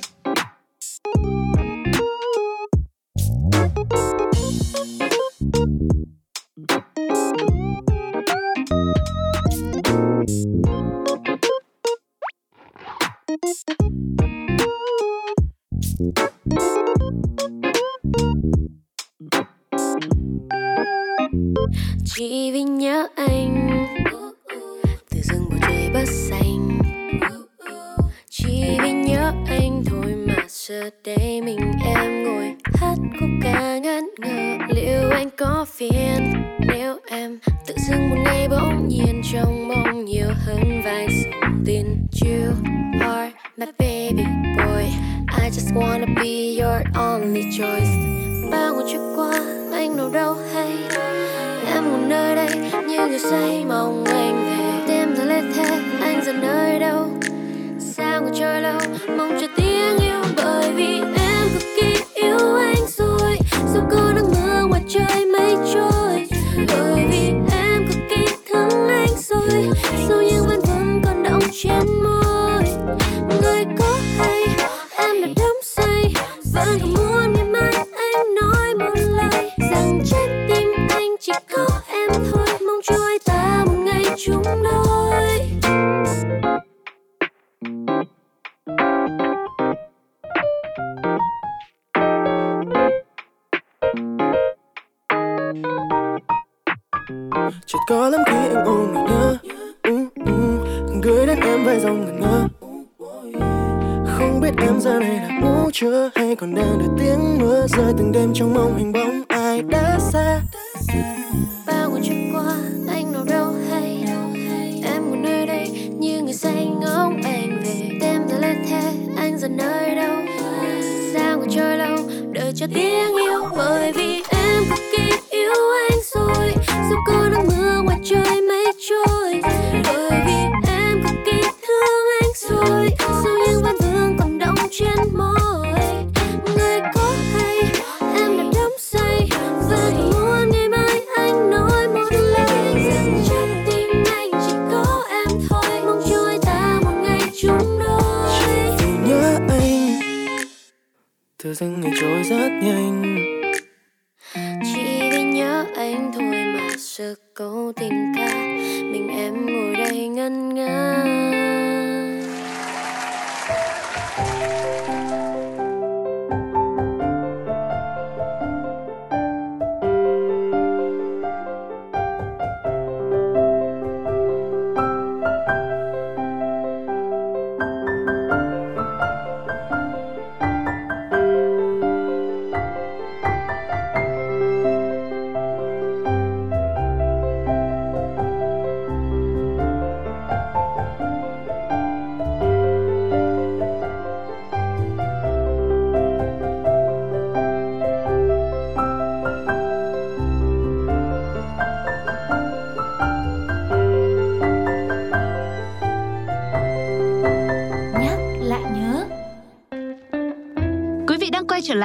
Đợi 122.73 123.18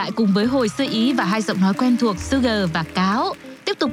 lại 0.05 0.13
cùng 0.17 0.33
với 0.33 0.47
hồi 0.47 0.69
sơ 0.69 0.85
ý 0.85 1.13
và 1.13 1.25
hai 1.25 1.43
giọng 1.43 1.61
nói 1.61 1.75
quen 1.75 1.97
thuộc 1.97 2.17
Sugar 2.19 2.71
và 2.73 2.85
Cáo. 2.95 3.24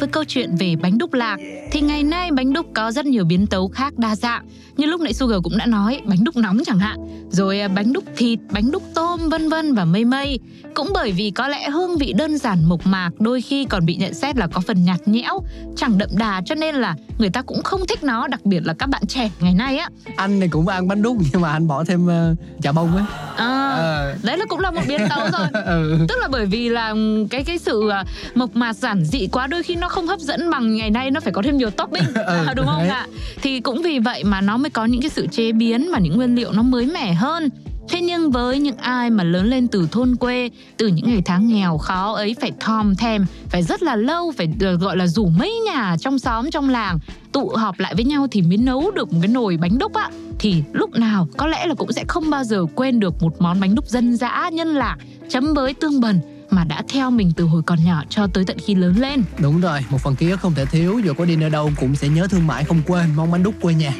Với 0.01 0.07
câu 0.07 0.23
chuyện 0.23 0.55
về 0.55 0.75
bánh 0.81 0.97
đúc 0.97 1.13
lạc 1.13 1.37
thì 1.71 1.81
ngày 1.81 2.03
nay 2.03 2.31
bánh 2.31 2.53
đúc 2.53 2.65
có 2.73 2.91
rất 2.91 3.05
nhiều 3.05 3.25
biến 3.25 3.47
tấu 3.47 3.67
khác 3.67 3.93
đa 3.97 4.15
dạng. 4.15 4.45
Như 4.77 4.85
lúc 4.85 5.01
nãy 5.01 5.13
Sugar 5.13 5.39
cũng 5.43 5.57
đã 5.57 5.65
nói, 5.65 6.01
bánh 6.05 6.23
đúc 6.23 6.35
nóng 6.37 6.59
chẳng 6.65 6.79
hạn, 6.79 6.97
rồi 7.29 7.59
à, 7.59 7.67
bánh 7.67 7.93
đúc 7.93 8.03
thịt, 8.17 8.39
bánh 8.51 8.71
đúc 8.71 8.83
tôm 8.95 9.29
vân 9.29 9.49
vân 9.49 9.73
và 9.75 9.85
mây 9.85 10.05
mây. 10.05 10.39
Cũng 10.73 10.91
bởi 10.93 11.11
vì 11.11 11.31
có 11.31 11.47
lẽ 11.47 11.69
hương 11.69 11.97
vị 11.97 12.13
đơn 12.13 12.37
giản 12.37 12.65
mộc 12.65 12.85
mạc 12.87 13.09
đôi 13.19 13.41
khi 13.41 13.65
còn 13.65 13.85
bị 13.85 13.95
nhận 13.95 14.13
xét 14.13 14.37
là 14.37 14.47
có 14.47 14.61
phần 14.61 14.83
nhạt 14.83 14.99
nhẽo, 15.07 15.39
chẳng 15.77 15.97
đậm 15.97 16.09
đà 16.17 16.41
cho 16.45 16.55
nên 16.55 16.75
là 16.75 16.95
người 17.17 17.29
ta 17.29 17.41
cũng 17.41 17.63
không 17.63 17.81
thích 17.87 18.03
nó, 18.03 18.27
đặc 18.27 18.45
biệt 18.45 18.59
là 18.65 18.73
các 18.73 18.89
bạn 18.89 19.05
trẻ 19.07 19.29
ngày 19.39 19.53
nay 19.53 19.77
á. 19.77 19.89
anh 20.15 20.39
này 20.39 20.49
cũng 20.51 20.67
ăn 20.67 20.87
bánh 20.87 21.01
đúc 21.01 21.17
nhưng 21.33 21.41
mà 21.41 21.51
anh 21.51 21.67
bỏ 21.67 21.83
thêm 21.83 22.05
uh, 22.05 22.37
chà 22.63 22.71
bông 22.71 22.95
ấy 22.95 23.05
À, 23.35 23.61
Ờ. 23.71 24.15
đấy 24.23 24.37
là 24.37 24.45
cũng 24.49 24.59
là 24.59 24.71
một 24.71 24.81
biến 24.87 25.01
tấu 25.09 25.19
rồi. 25.31 25.47
ừ. 25.65 26.05
tức 26.09 26.15
là 26.21 26.27
bởi 26.31 26.45
vì 26.45 26.69
là 26.69 26.93
cái 27.29 27.43
cái 27.43 27.57
sự 27.57 27.89
à, 27.89 28.03
mộc 28.35 28.55
mạc 28.55 28.73
giản 28.73 29.05
dị 29.05 29.27
quá 29.27 29.47
đôi 29.47 29.63
khi 29.63 29.75
nó 29.75 29.89
không 29.91 30.07
hấp 30.07 30.19
dẫn 30.19 30.49
bằng 30.49 30.75
ngày 30.75 30.91
nay 30.91 31.11
nó 31.11 31.19
phải 31.19 31.33
có 31.33 31.41
thêm 31.41 31.57
nhiều 31.57 31.69
topping. 31.69 32.03
Ừ, 32.25 32.47
đúng 32.55 32.65
không 32.65 32.89
ạ? 32.89 33.07
Thì 33.41 33.59
cũng 33.59 33.81
vì 33.81 33.99
vậy 33.99 34.23
mà 34.23 34.41
nó 34.41 34.57
mới 34.57 34.69
có 34.69 34.85
những 34.85 35.01
cái 35.01 35.09
sự 35.09 35.27
chế 35.27 35.51
biến 35.51 35.91
mà 35.91 35.99
những 35.99 36.15
nguyên 36.17 36.35
liệu 36.35 36.51
nó 36.51 36.61
mới 36.61 36.85
mẻ 36.85 37.13
hơn. 37.13 37.49
Thế 37.89 38.01
nhưng 38.01 38.31
với 38.31 38.59
những 38.59 38.77
ai 38.77 39.09
mà 39.09 39.23
lớn 39.23 39.49
lên 39.49 39.67
từ 39.67 39.87
thôn 39.91 40.15
quê, 40.15 40.49
từ 40.77 40.87
những 40.87 41.05
ngày 41.09 41.21
tháng 41.25 41.47
nghèo 41.47 41.77
khó 41.77 42.13
ấy 42.13 42.35
phải 42.41 42.51
thòm 42.59 42.95
thèm, 42.95 43.25
phải 43.49 43.63
rất 43.63 43.83
là 43.83 43.95
lâu, 43.95 44.31
phải 44.37 44.47
được 44.47 44.75
gọi 44.75 44.97
là 44.97 45.07
rủ 45.07 45.25
mấy 45.25 45.59
nhà 45.65 45.95
trong 45.99 46.19
xóm 46.19 46.51
trong 46.51 46.69
làng 46.69 46.99
tụ 47.31 47.49
họp 47.49 47.79
lại 47.79 47.95
với 47.95 48.05
nhau 48.05 48.27
thì 48.31 48.41
mới 48.41 48.57
nấu 48.57 48.91
được 48.91 49.13
một 49.13 49.19
cái 49.21 49.27
nồi 49.27 49.57
bánh 49.57 49.77
đúc 49.77 49.93
ạ. 49.93 50.09
Thì 50.39 50.63
lúc 50.73 50.91
nào 50.95 51.27
có 51.37 51.47
lẽ 51.47 51.65
là 51.65 51.73
cũng 51.73 51.91
sẽ 51.91 52.03
không 52.07 52.29
bao 52.29 52.43
giờ 52.43 52.65
quên 52.75 52.99
được 52.99 53.23
một 53.23 53.41
món 53.41 53.59
bánh 53.59 53.75
đúc 53.75 53.87
dân 53.87 54.17
dã 54.17 54.49
nhân 54.53 54.67
lạc 54.67 54.97
chấm 55.29 55.53
với 55.53 55.73
tương 55.73 56.01
bần 56.01 56.19
mà 56.51 56.63
đã 56.63 56.83
theo 56.89 57.11
mình 57.11 57.31
từ 57.35 57.43
hồi 57.43 57.63
còn 57.63 57.83
nhỏ 57.83 58.03
cho 58.09 58.27
tới 58.27 58.45
tận 58.45 58.57
khi 58.65 58.75
lớn 58.75 58.95
lên. 58.97 59.23
đúng 59.39 59.61
rồi, 59.61 59.79
một 59.89 60.01
phần 60.01 60.15
ký 60.15 60.29
ức 60.29 60.39
không 60.39 60.53
thể 60.53 60.65
thiếu, 60.65 60.99
dù 60.99 61.13
có 61.13 61.25
đi 61.25 61.35
nơi 61.35 61.49
đâu 61.49 61.71
cũng 61.79 61.95
sẽ 61.95 62.09
nhớ 62.09 62.27
thương 62.27 62.47
mãi 62.47 62.63
không 62.63 62.81
quên 62.87 63.05
mong 63.15 63.31
bánh 63.31 63.43
đúc 63.43 63.55
quê 63.61 63.73
nhà 63.73 63.93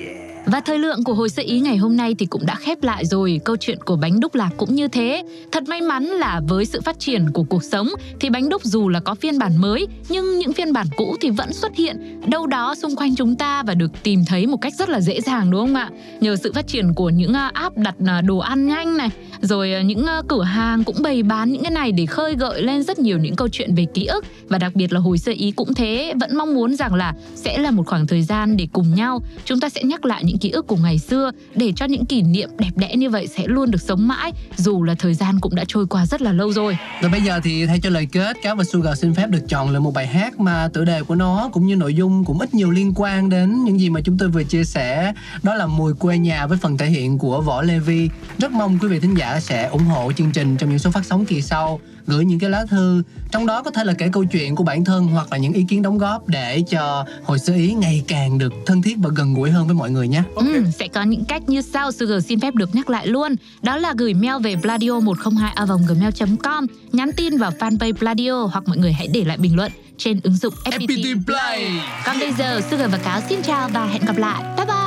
và 0.45 0.59
thời 0.59 0.79
lượng 0.79 1.03
của 1.03 1.13
hồi 1.13 1.29
sơ 1.29 1.43
ý 1.43 1.59
ngày 1.59 1.77
hôm 1.77 1.97
nay 1.97 2.15
thì 2.19 2.25
cũng 2.25 2.45
đã 2.45 2.55
khép 2.55 2.83
lại 2.83 3.05
rồi. 3.05 3.39
Câu 3.45 3.57
chuyện 3.57 3.77
của 3.85 3.95
bánh 3.95 4.19
đúc 4.19 4.35
lạc 4.35 4.49
cũng 4.57 4.75
như 4.75 4.87
thế. 4.87 5.23
Thật 5.51 5.63
may 5.67 5.81
mắn 5.81 6.03
là 6.03 6.41
với 6.47 6.65
sự 6.65 6.81
phát 6.81 6.99
triển 6.99 7.31
của 7.33 7.43
cuộc 7.43 7.63
sống 7.63 7.89
thì 8.19 8.29
bánh 8.29 8.49
đúc 8.49 8.63
dù 8.63 8.89
là 8.89 8.99
có 8.99 9.15
phiên 9.15 9.39
bản 9.39 9.57
mới 9.57 9.87
nhưng 10.09 10.39
những 10.39 10.53
phiên 10.53 10.73
bản 10.73 10.87
cũ 10.97 11.15
thì 11.21 11.29
vẫn 11.29 11.53
xuất 11.53 11.75
hiện 11.75 12.21
đâu 12.29 12.47
đó 12.47 12.75
xung 12.75 12.95
quanh 12.95 13.15
chúng 13.15 13.35
ta 13.35 13.63
và 13.63 13.73
được 13.73 13.91
tìm 14.03 14.23
thấy 14.27 14.47
một 14.47 14.57
cách 14.61 14.73
rất 14.79 14.89
là 14.89 15.01
dễ 15.01 15.21
dàng 15.21 15.51
đúng 15.51 15.61
không 15.61 15.75
ạ? 15.75 15.89
Nhờ 16.21 16.35
sự 16.35 16.51
phát 16.53 16.67
triển 16.67 16.93
của 16.93 17.09
những 17.09 17.33
à, 17.33 17.51
app 17.53 17.77
đặt 17.77 17.95
à, 18.05 18.21
đồ 18.21 18.37
ăn 18.37 18.67
nhanh 18.67 18.97
này, 18.97 19.09
rồi 19.41 19.73
à, 19.73 19.81
những 19.81 20.05
cửa 20.27 20.43
hàng 20.43 20.83
cũng 20.83 20.95
bày 21.03 21.23
bán 21.23 21.51
những 21.51 21.63
cái 21.63 21.71
này 21.71 21.91
để 21.91 22.05
khơi 22.05 22.35
gợi 22.35 22.63
lên 22.63 22.83
rất 22.83 22.99
nhiều 22.99 23.17
những 23.17 23.35
câu 23.35 23.47
chuyện 23.47 23.75
về 23.75 23.85
ký 23.93 24.05
ức 24.05 24.25
và 24.49 24.57
đặc 24.57 24.75
biệt 24.75 24.93
là 24.93 24.99
hồi 24.99 25.17
sơ 25.17 25.31
ý 25.31 25.51
cũng 25.51 25.73
thế, 25.73 26.13
vẫn 26.19 26.37
mong 26.37 26.55
muốn 26.55 26.75
rằng 26.75 26.93
là 26.93 27.13
sẽ 27.35 27.57
là 27.57 27.71
một 27.71 27.83
khoảng 27.87 28.07
thời 28.07 28.23
gian 28.23 28.57
để 28.57 28.67
cùng 28.73 28.95
nhau 28.95 29.21
chúng 29.45 29.59
ta 29.59 29.69
sẽ 29.69 29.83
nhắc 29.83 30.05
lại 30.05 30.23
những 30.23 30.30
ký 30.37 30.49
ức 30.49 30.67
của 30.67 30.75
ngày 30.75 30.99
xưa 30.99 31.31
để 31.55 31.73
cho 31.75 31.85
những 31.85 32.05
kỷ 32.05 32.21
niệm 32.21 32.49
đẹp 32.57 32.71
đẽ 32.75 32.95
như 32.95 33.09
vậy 33.09 33.27
sẽ 33.27 33.43
luôn 33.47 33.71
được 33.71 33.81
sống 33.81 34.07
mãi 34.07 34.31
dù 34.57 34.83
là 34.83 34.95
thời 34.95 35.13
gian 35.13 35.39
cũng 35.39 35.55
đã 35.55 35.63
trôi 35.67 35.87
qua 35.87 36.05
rất 36.05 36.21
là 36.21 36.31
lâu 36.31 36.53
rồi. 36.53 36.77
Và 37.01 37.09
bây 37.09 37.21
giờ 37.21 37.39
thì 37.43 37.65
thay 37.65 37.79
cho 37.79 37.89
lời 37.89 38.07
kết, 38.11 38.37
Cáo 38.43 38.55
và 38.55 38.63
Sugar 38.63 38.99
xin 38.99 39.13
phép 39.13 39.29
được 39.29 39.41
chọn 39.47 39.69
lựa 39.69 39.79
một 39.79 39.93
bài 39.93 40.07
hát 40.07 40.39
mà 40.39 40.69
tựa 40.73 40.85
đề 40.85 41.03
của 41.03 41.15
nó 41.15 41.49
cũng 41.53 41.67
như 41.67 41.75
nội 41.75 41.93
dung 41.93 42.25
cũng 42.25 42.39
ít 42.39 42.53
nhiều 42.53 42.71
liên 42.71 42.93
quan 42.95 43.29
đến 43.29 43.63
những 43.63 43.79
gì 43.79 43.89
mà 43.89 44.01
chúng 44.01 44.17
tôi 44.17 44.29
vừa 44.29 44.43
chia 44.43 44.63
sẻ. 44.63 45.13
Đó 45.43 45.55
là 45.55 45.67
Mùi 45.67 45.93
quê 45.93 46.17
nhà 46.17 46.47
với 46.47 46.57
phần 46.57 46.77
thể 46.77 46.85
hiện 46.85 47.17
của 47.17 47.41
Võ 47.41 47.61
Lê 47.61 47.79
Vi. 47.79 48.09
Rất 48.37 48.51
mong 48.51 48.79
quý 48.81 48.87
vị 48.87 48.99
thính 48.99 49.17
giả 49.17 49.39
sẽ 49.39 49.67
ủng 49.67 49.85
hộ 49.85 50.11
chương 50.11 50.31
trình 50.31 50.57
trong 50.57 50.69
những 50.69 50.79
số 50.79 50.91
phát 50.91 51.05
sóng 51.05 51.25
kỳ 51.25 51.41
sau. 51.41 51.79
Gửi 52.07 52.25
những 52.25 52.39
cái 52.39 52.49
lá 52.49 52.65
thư, 52.65 53.03
trong 53.31 53.45
đó 53.45 53.61
có 53.63 53.71
thể 53.71 53.83
là 53.83 53.93
kể 53.93 54.09
câu 54.13 54.25
chuyện 54.25 54.55
của 54.55 54.63
bản 54.63 54.85
thân 54.85 55.07
hoặc 55.07 55.27
là 55.31 55.37
những 55.37 55.53
ý 55.53 55.65
kiến 55.69 55.81
đóng 55.81 55.97
góp 55.97 56.27
để 56.27 56.63
cho 56.69 57.05
hồi 57.23 57.39
sơ 57.39 57.53
ý 57.53 57.73
ngày 57.73 58.03
càng 58.07 58.37
được 58.37 58.53
thân 58.65 58.81
thiết 58.81 58.95
và 59.01 59.09
gần 59.15 59.33
gũi 59.33 59.51
hơn 59.51 59.65
với 59.67 59.75
mọi 59.75 59.91
người 59.91 60.07
nhé. 60.07 60.23
Ừ, 60.35 60.63
sẽ 60.79 60.87
có 60.87 61.03
những 61.03 61.25
cách 61.25 61.49
như 61.49 61.61
sau 61.61 61.91
Sugar 61.91 62.25
xin 62.25 62.39
phép 62.39 62.55
được 62.55 62.75
nhắc 62.75 62.89
lại 62.89 63.07
luôn 63.07 63.35
Đó 63.61 63.77
là 63.77 63.93
gửi 63.97 64.13
mail 64.13 64.43
về 64.43 64.55
pladio 64.61 64.99
102 64.99 65.55
gmail 65.87 66.35
com 66.43 66.65
Nhắn 66.91 67.11
tin 67.11 67.37
vào 67.37 67.51
fanpage 67.59 67.93
Pladio 67.93 68.43
Hoặc 68.51 68.63
mọi 68.67 68.77
người 68.77 68.93
hãy 68.93 69.07
để 69.07 69.23
lại 69.23 69.37
bình 69.37 69.55
luận 69.55 69.71
trên 69.97 70.19
ứng 70.23 70.35
dụng 70.35 70.53
FPT, 70.65 71.25
Play. 71.25 71.71
Còn 72.05 72.19
bây 72.19 72.33
giờ 72.33 72.61
Sugar 72.71 72.91
và 72.91 72.97
Cáo 72.97 73.21
xin 73.29 73.41
chào 73.41 73.69
và 73.69 73.85
hẹn 73.85 74.01
gặp 74.05 74.17
lại 74.17 74.43
Bye 74.57 74.65
bye 74.65 74.80